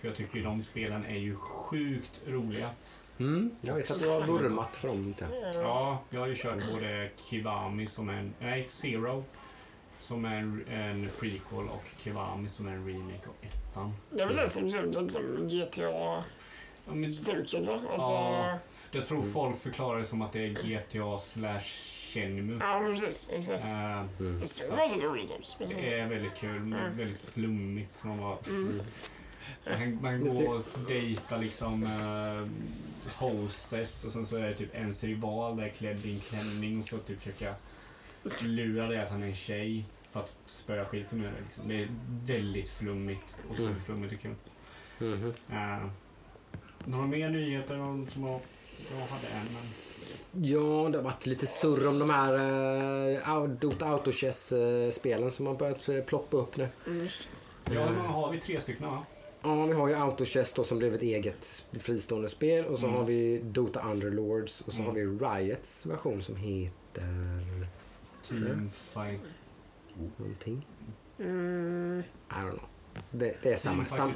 [0.00, 2.70] För jag tycker de spelen är ju sjukt roliga.
[3.18, 3.50] Mm.
[3.60, 4.96] Jag vet att du har vurmat för dem.
[5.02, 5.50] inte?
[5.54, 9.24] Ja, jag har ju kört både Kiwami som en, nej Zero
[9.98, 13.94] som är en, en prequel och Kiwami som är en remake av ettan.
[14.10, 16.24] Det är väl det som ut som GTA-stuket
[16.86, 17.12] Ja, men,
[17.66, 17.72] va?
[17.72, 18.58] Alltså, Ja.
[18.90, 19.30] jag tror Mm.
[19.32, 21.60] folk förklarar det som att det är GTA slash
[22.12, 22.58] Shenmue.
[22.60, 23.28] ja precis.
[23.32, 23.64] exakt.
[23.64, 24.40] Eh, Mm.
[24.40, 25.04] Det såg väldigt
[25.84, 26.96] det är väldigt kul, Mm.
[26.96, 27.96] väldigt flummigt.
[27.96, 28.82] Som man, bara, Mm.
[29.66, 32.48] man, man går och dejtar liksom uh,
[33.18, 36.84] hostess och sen så är det typ ens rival där klädd i en klänning och
[36.84, 37.54] så typ försöka
[38.40, 41.42] lura dig att han är en tjej för att spöa skiten ur dig.
[41.44, 41.68] Liksom.
[41.68, 41.88] Det är
[42.24, 43.36] väldigt flummigt.
[43.44, 43.80] Otroligt Mm.
[43.80, 44.34] flummigt och kul.
[44.98, 45.34] Mhm.
[45.52, 45.88] Uh,
[46.86, 48.40] några mer nyheter någon som har,
[48.90, 49.62] jag hade en men...
[50.44, 52.34] Ja, det har varit lite surr om de här
[53.42, 56.68] uh, Dota Autochess-spelen som har börjat eh, ploppa upp nu.
[56.86, 57.28] Mm, just
[57.74, 58.40] Ja, många har vi?
[58.40, 59.04] Tre stycken va?
[59.42, 62.98] Ja, vi har ju Autochess då som blev ett eget fristående spel och så Mm.
[62.98, 64.86] har vi Dota Underlords och så Mm.
[64.86, 67.46] har vi Riots version som heter
[68.22, 69.20] Team Fight.
[70.16, 70.66] någonting.
[71.18, 72.02] Mm.
[72.30, 72.68] I don't know.
[73.10, 74.12] Det, det är samma, sam,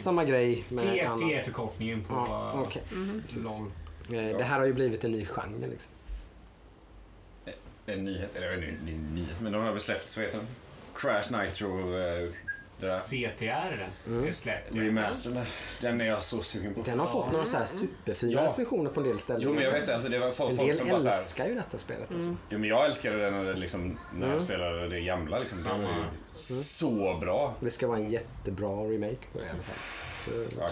[0.00, 2.82] samma grej med TFT är förkortningen på Ja, okej.
[2.92, 3.22] Mhm.
[3.36, 3.70] LOL.
[4.18, 5.92] Eh, Det här har ju blivit en ny genre liksom.
[7.86, 10.46] En nyhet, eller en ny, ny, nyhet, men de har väl släppt, vad heter den?
[10.94, 12.28] Crash Nitro, eh.
[12.80, 13.88] CTR.
[14.06, 14.22] Mm.
[14.22, 14.74] Det är släppt.
[14.74, 15.40] Remastern.
[15.80, 16.82] Den är jag så sugen på.
[16.82, 18.44] Den har fått några så här superfina Ja.
[18.44, 19.42] recensioner på en del ställen.
[19.42, 21.18] Jo men jag vet det, alltså det var folk, En folk del som bara såhär,
[21.18, 22.28] älskar ju detta spelet alltså.
[22.28, 22.38] Mm.
[22.50, 24.44] Jo men jag älskade det när, det liksom, när jag Mm.
[24.44, 25.62] spelade det gamla liksom.
[25.62, 25.78] Det var
[26.58, 27.54] ju så bra.
[27.60, 29.76] Det ska vara en jättebra remake på det i alla fall.
[30.24, 30.68] Så- Ja,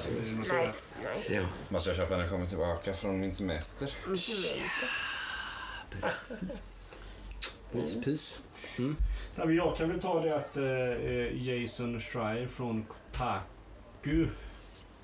[0.62, 1.34] Nice, nice.
[1.34, 3.90] Ja, Måste jag köpa när jag kommer tillbaka från min semester.
[6.00, 6.91] precis.
[7.73, 8.41] Myspys.
[9.37, 14.27] Ja, men jag kan väl ta det att eh, Jason Schreier från Kotaku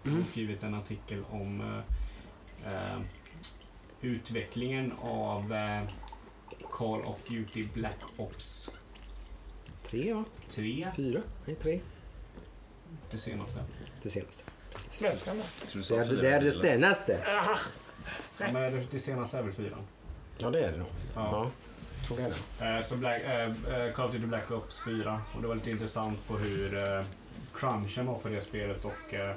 [0.03, 0.25] har Mm.
[0.25, 1.61] skrivit en artikel om
[2.66, 3.01] eh, eh,
[4.01, 5.83] utvecklingen av eh,
[6.71, 8.71] Call of Duty Black Ops
[9.87, 10.25] Tre va?
[10.49, 11.21] 3, Fyra?
[11.45, 11.81] Nej, tre.
[13.11, 13.64] det senaste.
[14.03, 14.45] Det senaste.
[14.99, 15.07] Det
[15.97, 17.21] är det, är det senaste.
[17.27, 17.59] Jaha.
[18.39, 19.77] Ja, men det, det senaste är väl 4.
[20.39, 20.89] Ja, det är det nog.
[21.14, 21.31] Ja.
[21.33, 21.51] Ja,
[22.07, 22.76] tror är det.
[22.76, 26.26] Eh, så Black, eh, Call of Duty Black Ops 4 och det var lite intressant
[26.28, 27.05] på hur eh,
[27.55, 29.34] crunchen var på det spelet och eh,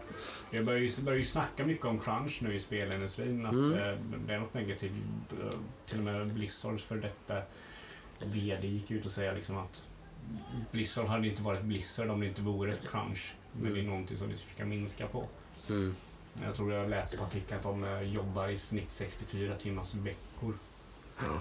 [0.52, 3.98] jag börjar ju, börjar ju snacka mycket om crunch nu i spelindustrin att Mm.
[4.28, 4.94] det är något negativt.
[5.86, 7.42] Till och med Blizzards för detta
[8.26, 9.84] VD gick ut och säga liksom att
[10.72, 13.34] Blizzard hade inte varit Blizzard om det inte vore crunch.
[13.54, 13.74] Men Mm.
[13.74, 15.28] det är någonting som vi ska minska på.
[15.70, 15.96] Mm.
[16.44, 20.54] Jag tror jag läste på artikeln att de jobbar i snitt 64 timmars veckor.
[21.20, 21.40] Ja.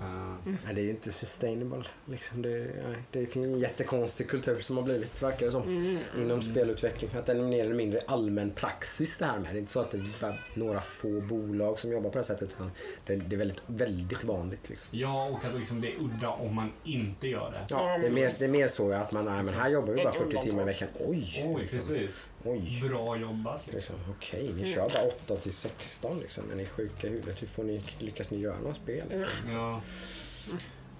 [0.00, 1.84] Eh, Nej, det är ju inte sustainable.
[2.04, 5.62] Liksom det, nej, det är en jättekonstig kultur som har blivit, verkar det som.
[5.62, 5.98] Mm.
[6.18, 7.10] Inom spelutveckling.
[7.14, 9.54] Att det är mer eller mindre allmän praxis det här med.
[9.54, 12.18] Det är inte så att det är bara några få bolag som jobbar på det
[12.18, 12.48] här sättet.
[12.48, 12.70] Utan
[13.06, 14.68] det, det är väldigt, väldigt vanligt.
[14.68, 14.98] Liksom.
[14.98, 17.66] Ja, och att liksom det är udda om man inte gör det.
[17.68, 20.02] Ja, det, är mer, det är mer så att man, nej, men här jobbar vi
[20.02, 20.88] bara 40 timmar i veckan.
[20.94, 21.44] Oj!
[21.46, 21.78] Oj, liksom.
[21.78, 22.24] precis.
[22.44, 22.80] Oj.
[22.88, 23.66] Bra jobbat.
[23.66, 23.96] Liksom.
[23.96, 26.44] Liksom, Okej, ni kör bara 8 till 16 liksom.
[26.44, 27.42] Men ni är sjuka i huvudet.
[27.42, 29.06] Hur får ni, lyckas ni göra några spel?
[29.10, 29.52] Liksom?
[29.52, 29.80] Ja.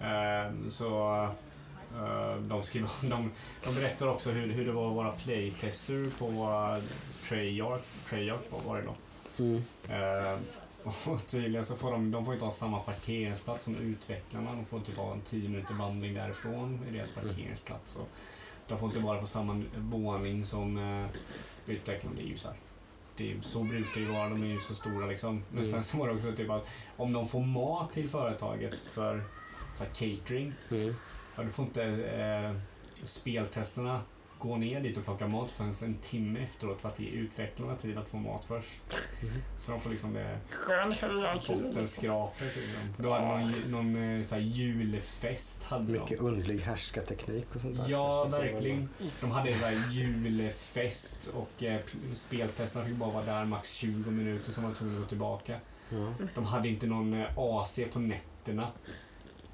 [0.00, 1.12] Ehm, så
[1.94, 3.30] eh, de, skriver, de,
[3.64, 6.84] de berättar också hur, hur det var att vara playtester på uh,
[7.28, 8.94] Treyarch, Treyarch var- det då.
[9.44, 9.62] Mm.
[9.88, 10.38] Ehm,
[11.12, 14.52] och tydligen så får de, de får inte ha samma parkeringsplats som utvecklarna.
[14.52, 17.96] De får typ ha en 10 minuter vandring därifrån i deras parkeringsplats.
[17.96, 18.08] Och
[18.70, 20.78] de får inte vara på samma våning som
[22.22, 22.56] ju så här.
[23.16, 25.42] Det är, så brukar det vara, de är ju så stora liksom.
[25.50, 25.70] Men Mm.
[25.70, 26.66] sen så var det också typ att
[26.96, 29.24] om de får mat till företaget för
[29.74, 30.94] så här catering, Mm.
[31.36, 32.56] ja, då får inte eh,
[33.04, 34.00] speltesterna
[34.40, 37.98] gå ner dit och plocka mat förrän en timme efteråt för att ge utvecklarna tid
[37.98, 38.80] att få mat först.
[39.22, 39.34] Mm.
[39.58, 40.36] Så de får liksom eh,
[41.48, 42.56] bottenskrapet.
[42.56, 42.94] Liksom.
[42.98, 45.64] Då hade någon, någon eh, så här julfest.
[45.64, 46.24] Hade Mycket de.
[46.26, 47.84] underlig härskarteknik och sånt där.
[47.88, 48.48] Ja, Kanske.
[48.48, 48.88] verkligen.
[49.20, 51.80] De hade en så här julfest och eh,
[52.12, 55.56] speltesterna fick bara vara där max 20 minuter så de var tvungna att gå tillbaka.
[55.88, 56.14] Ja.
[56.34, 58.68] De hade inte någon eh, AC på nätterna.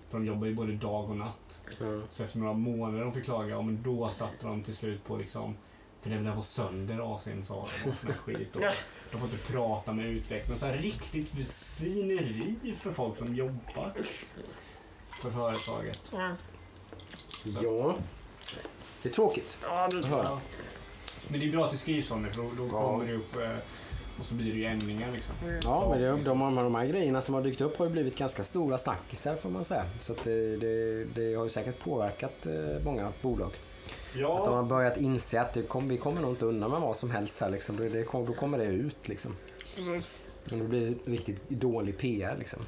[0.08, 1.60] För de jobbar ju både dag och natt.
[1.80, 2.00] Ja.
[2.10, 5.16] Så efter några månader de fick klaga, ja, men då satte de till slut på
[5.16, 5.56] liksom
[6.00, 7.54] för det var sönder AC'n sa
[7.84, 8.56] de och sån skit.
[8.56, 8.60] Och
[9.10, 10.56] de får inte prata med utvecklarna.
[10.58, 13.92] Så här riktigt svineri för folk som jobbar
[15.22, 16.10] för företaget.
[16.12, 16.34] Ja,
[17.44, 17.58] Så.
[17.62, 17.96] ja.
[19.02, 19.58] Det är tråkigt.
[19.62, 20.42] Ja, det är klart.
[21.28, 22.90] Men det är bra att skrivs om det för då, då Ja.
[22.90, 23.56] kommer det upp eh,
[24.18, 25.34] och så blir det ju ändringar liksom.
[25.62, 28.18] Ja, men det, de, de, de här grejerna som har dykt upp har ju blivit
[28.18, 29.84] ganska stora snackisar får man säga.
[30.00, 33.50] Så att det, det, det har ju säkert påverkat eh, många bolag.
[34.38, 36.96] Att de har börjat inse att det kom, vi kommer nog inte undan med vad
[36.96, 37.50] som helst här.
[37.50, 37.76] Liksom.
[37.76, 39.08] Det, det, då kommer det ut.
[39.08, 39.36] Liksom.
[39.76, 40.20] Precis.
[40.50, 42.36] Men då blir det riktigt dålig PR.
[42.38, 42.60] Liksom.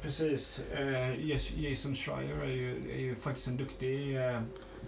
[0.00, 0.60] Precis.
[0.74, 4.40] Eh, Jas- Jason Schreier är ju, är ju faktiskt en duktig eh,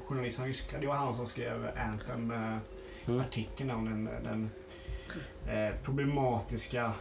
[0.07, 0.39] journalist.
[0.39, 2.57] Han Det var han som skrev Anthem eh,
[3.07, 3.20] Mm.
[3.20, 4.50] artikeln om den, den
[5.57, 6.92] eh, problematiska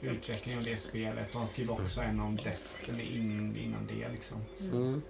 [0.00, 1.30] utvecklingen av det spelet.
[1.32, 4.08] Och han skrev också en om Destiny in, innan det.
[4.08, 4.36] Liksom.
[4.60, 5.02] Mm.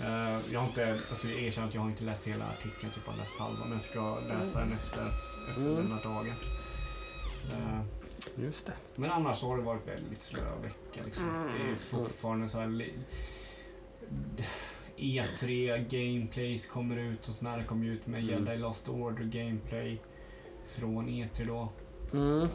[0.00, 3.06] Eh, jag har inte, alltså jag erkänner att jag har inte läst hela artikeln, typ
[3.06, 5.06] bara läst halva, men jag ska läsa den efter,
[5.48, 5.74] efter Mm.
[5.76, 6.32] denna dagen.
[7.52, 7.80] Eh,
[8.44, 8.72] Just det.
[8.94, 11.00] men annars har det varit väldigt slö vecka.
[11.04, 11.28] Liksom.
[11.28, 11.46] Mm.
[11.58, 12.90] Det är fortfarande så här...
[14.96, 17.58] li- E3 gameplays kommer ut och sådär.
[17.58, 18.30] Det kommer ut med Mm.
[18.46, 19.98] Jedi Lost Order gameplay
[20.66, 21.68] från E3 då.
[22.12, 22.40] Mm.
[22.42, 22.48] Eh,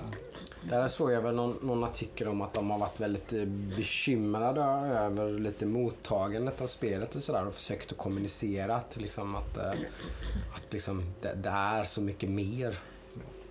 [0.69, 3.45] Där såg jag väl någon, någon artikel om att de har varit väldigt eh,
[3.77, 4.61] bekymrade
[4.97, 9.69] över lite mottagandet av spelet och sådär och försökt att kommunicera att, liksom, att, eh,
[10.55, 12.75] att liksom, det, det är så mycket mer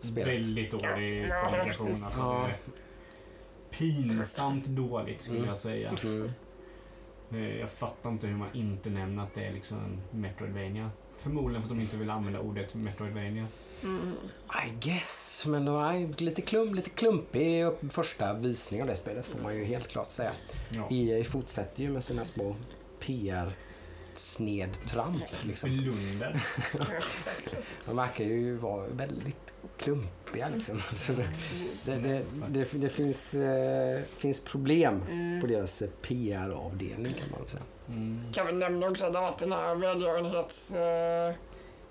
[0.01, 0.27] spelet.
[0.29, 1.89] Väldigt dålig Ja, ja, kommunikation.
[1.89, 2.49] Alltså, Ja.
[3.71, 5.49] pinsamt dåligt skulle Mm.
[5.49, 5.95] jag säga.
[6.05, 6.31] Mm.
[7.33, 10.91] Eh, Jag fattar inte hur man inte nämner att det är liksom en Metroidvania.
[11.17, 13.47] Förmodligen för att de inte vill använda ordet Metroidvania.
[13.83, 14.13] Mm.
[14.67, 19.39] I guess, men de är lite, klump, lite klumpig första visning av det spelet får
[19.41, 20.33] man ju helt klart säga.
[20.71, 20.89] Ja.
[20.91, 22.57] EA fortsätter ju med sina små
[23.01, 23.53] PR
[24.19, 25.71] snedtramp liksom.
[25.79, 26.43] Blunder.
[27.87, 30.81] De verkar ju vara väldigt klumpiga liksom.
[30.95, 31.29] Så det,
[31.87, 35.01] det, det, det, det finns, eh, finns problem
[35.41, 37.63] på deras eh, PR-avdelning kan man säga.
[37.89, 38.33] Mm.
[38.33, 40.75] Kan vi nämna också att den här välgörenhets...
[40.75, 41.48] Uh,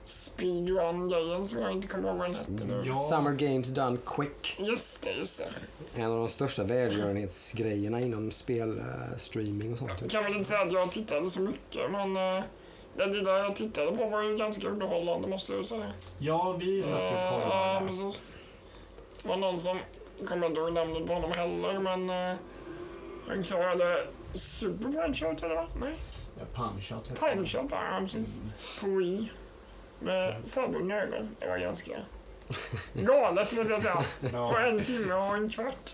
[0.08, 2.84] speedrun-grejen som jag inte kommer ihåg vad den hette nu.
[2.86, 3.08] Ja.
[3.10, 4.56] Summer Games Done Quick.
[4.60, 6.02] Just det, just det.
[6.02, 10.12] En av de största välgörenhetsgrejerna inom spelstreaming och sånt.
[10.12, 12.44] kan väl inte säga att jag tittade så mycket, men uh,
[12.98, 15.92] det lilla jag tittade på var ju ganska underhållande måste jag säga.
[16.20, 17.88] Ja, vi satt ju och Ja, kollade.
[17.88, 18.38] precis.
[19.24, 19.80] Det var någon som,
[20.20, 22.38] jag kommer inte ihåg namnet på honom heller, men uh,
[23.28, 25.68] han klarade Super Punch-Out eller vad?
[25.80, 25.94] Nej,
[26.40, 27.16] Ja, Punch-Out.
[27.20, 28.42] Punch-Out han precis.
[28.82, 29.32] På Wii.
[30.00, 31.36] Med förbundna ögon.
[31.40, 31.92] Det jag ganska
[32.94, 33.96] Galet måste jag säga.
[33.96, 35.94] På Ja, en timme och en kvart.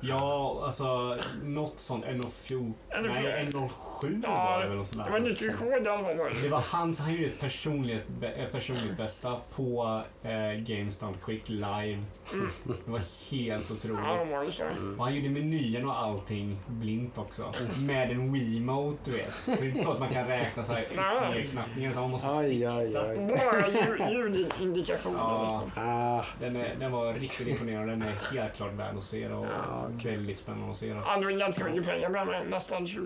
[0.00, 2.04] ja alltså något sånt.
[2.04, 2.72] 1.14.
[3.02, 4.78] Nej, 1.07 var det väl.
[4.78, 5.04] och sådär.
[5.04, 6.42] Det var nytt rekord i alla fall.
[6.42, 10.30] Det var han, han gjorde ett personligt, eh, personligt bästa på eh,
[10.60, 12.02] Games Done Quick live.
[12.32, 12.50] Mm.
[12.84, 14.28] Det var helt Ja, otroligt.
[14.28, 14.64] de var det så.
[14.98, 17.52] Och han gjorde menyn och allting blint också.
[17.88, 19.32] Med en Wiimote, du vet.
[19.46, 21.34] Det är inte så att man kan räkna så här Nej.
[21.42, 23.00] ner knappningen utan man måste Aj, aj, sikta.
[23.02, 23.16] aj.
[23.16, 24.12] Bara ljud-
[24.58, 25.42] ljudindikationer Ja.
[25.42, 25.82] liksom.
[25.92, 27.92] Ah, Den, är, den var riktigt imponerande.
[27.92, 30.92] Den är helt klart värd att se och Ja, väldigt spännande att se.
[30.92, 32.46] Han drog ganska mycket pengar med mig.
[32.50, 32.98] Nästan 20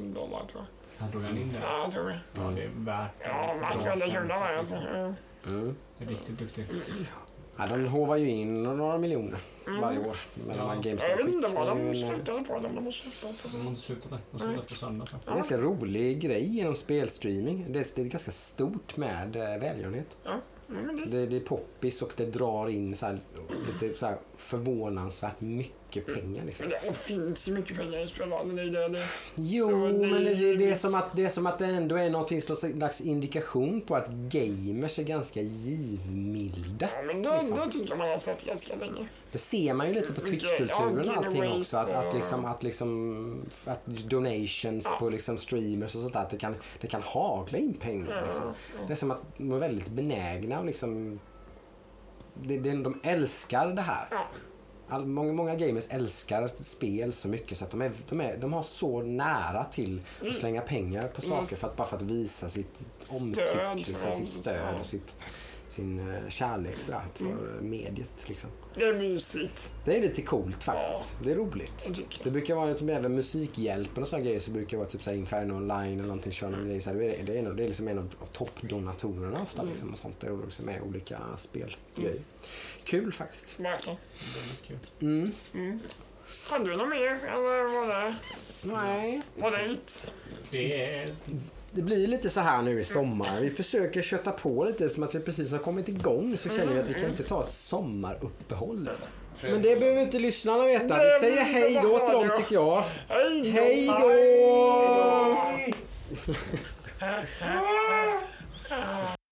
[0.00, 0.66] 000 dollar tror jag.
[1.02, 1.58] Han drog han in det.
[1.62, 2.20] Ja, jag tror det.
[2.34, 3.24] Ja, det är värt det.
[3.28, 4.76] Ja, man Bra kan det kul där alltså.
[5.46, 5.76] Mm.
[5.98, 6.66] Riktigt duktig.
[7.56, 9.80] Ja, de hovar ju in några miljoner Mm.
[9.80, 10.80] varje år med de här Ja.
[10.82, 12.58] GameStop Jag vet inte vad de slutade på.
[12.58, 13.52] De har slutat.
[13.52, 14.18] De har inte slutat där.
[14.30, 15.06] De slutar på söndag.
[15.12, 15.20] jag.
[15.28, 17.66] en ganska rolig grej genom spelstreaming.
[17.72, 20.16] Det är, det är ganska stort med eh, välgörenhet.
[20.70, 23.20] Mm, det, Det, det är poppis och det drar in så här,
[23.66, 26.44] lite så här förvånansvärt mycket pengar.
[26.44, 26.66] Liksom.
[26.68, 28.56] men det finns ju mycket pengar i spelvärlden.
[28.56, 28.88] Det är det.
[28.88, 29.04] det.
[29.34, 31.96] Jo, Så men det, det, det, är som att, det är som att det ändå
[31.96, 36.88] är någon slags indikation på att gamers är ganska givmilda.
[36.96, 37.56] Ja, men det, Liksom.
[37.56, 39.08] det tycker jag man har sett ganska länge.
[39.32, 41.76] Det ser man ju lite på Mycket, Twitch-kulturen och allting också.
[41.76, 44.96] Att, att, liksom, att, liksom, att donations Ja.
[44.98, 48.22] på liksom streamers och sånt där, att det kan, det kan hagla in pengar.
[48.26, 48.44] Liksom.
[48.46, 51.20] Ja, Det är som att de är väldigt benägna och liksom...
[52.34, 54.06] Det, det, de älskar det här.
[54.10, 54.26] Ja.
[54.92, 58.52] All, många, många gamers älskar spel så mycket så att de, är, de, är, de
[58.52, 60.34] har så nära till att Mm.
[60.34, 61.30] slänga pengar på Mm.
[61.46, 62.86] saker för att, bara för att visa sitt
[63.20, 64.80] omtycke, liksom, ja, sitt stöd ja.
[64.80, 65.16] och sitt,
[65.68, 67.70] sin eh, kärlek sådär, för Mm.
[67.70, 68.28] mediet.
[68.28, 68.50] Liksom.
[68.74, 69.74] Det är mysigt.
[69.84, 71.16] Det är lite coolt faktiskt.
[71.24, 71.88] Det är roligt.
[72.24, 75.52] Det brukar vara typ även Musikhjälpen och sådana grejer så brukar det vara typ Inferno
[75.54, 76.32] Online eller någonting.
[76.32, 79.42] Kör någon grej, så här, det, är, det, är, det är liksom en av, toppdonatorerna
[79.42, 79.62] ofta.
[79.62, 79.72] Mm.
[79.72, 80.20] Liksom, och sånt.
[80.20, 82.20] Det är med olika spelgrejer.
[82.84, 83.60] Kul faktiskt.
[83.60, 83.98] Verkligen.
[84.34, 84.78] Väldigt kul.
[85.00, 85.32] Mm.
[85.54, 85.80] Mm.
[86.50, 87.20] Hade du något mer?
[87.26, 88.14] Eller var det,
[88.62, 89.22] Nej.
[89.36, 90.12] var det it?
[90.50, 91.08] Det är...
[91.74, 93.40] Det blir lite så här nu i sommar.
[93.40, 96.36] Vi försöker kötta på lite som att vi precis har kommit igång.
[96.36, 98.90] Så känner vi att vi kan inte ta ett sommaruppehåll.
[99.42, 101.04] Men det behöver inte lyssnarna veta.
[101.04, 102.84] Vi säger hej då till dem tycker jag.
[103.08, 105.36] Hej då!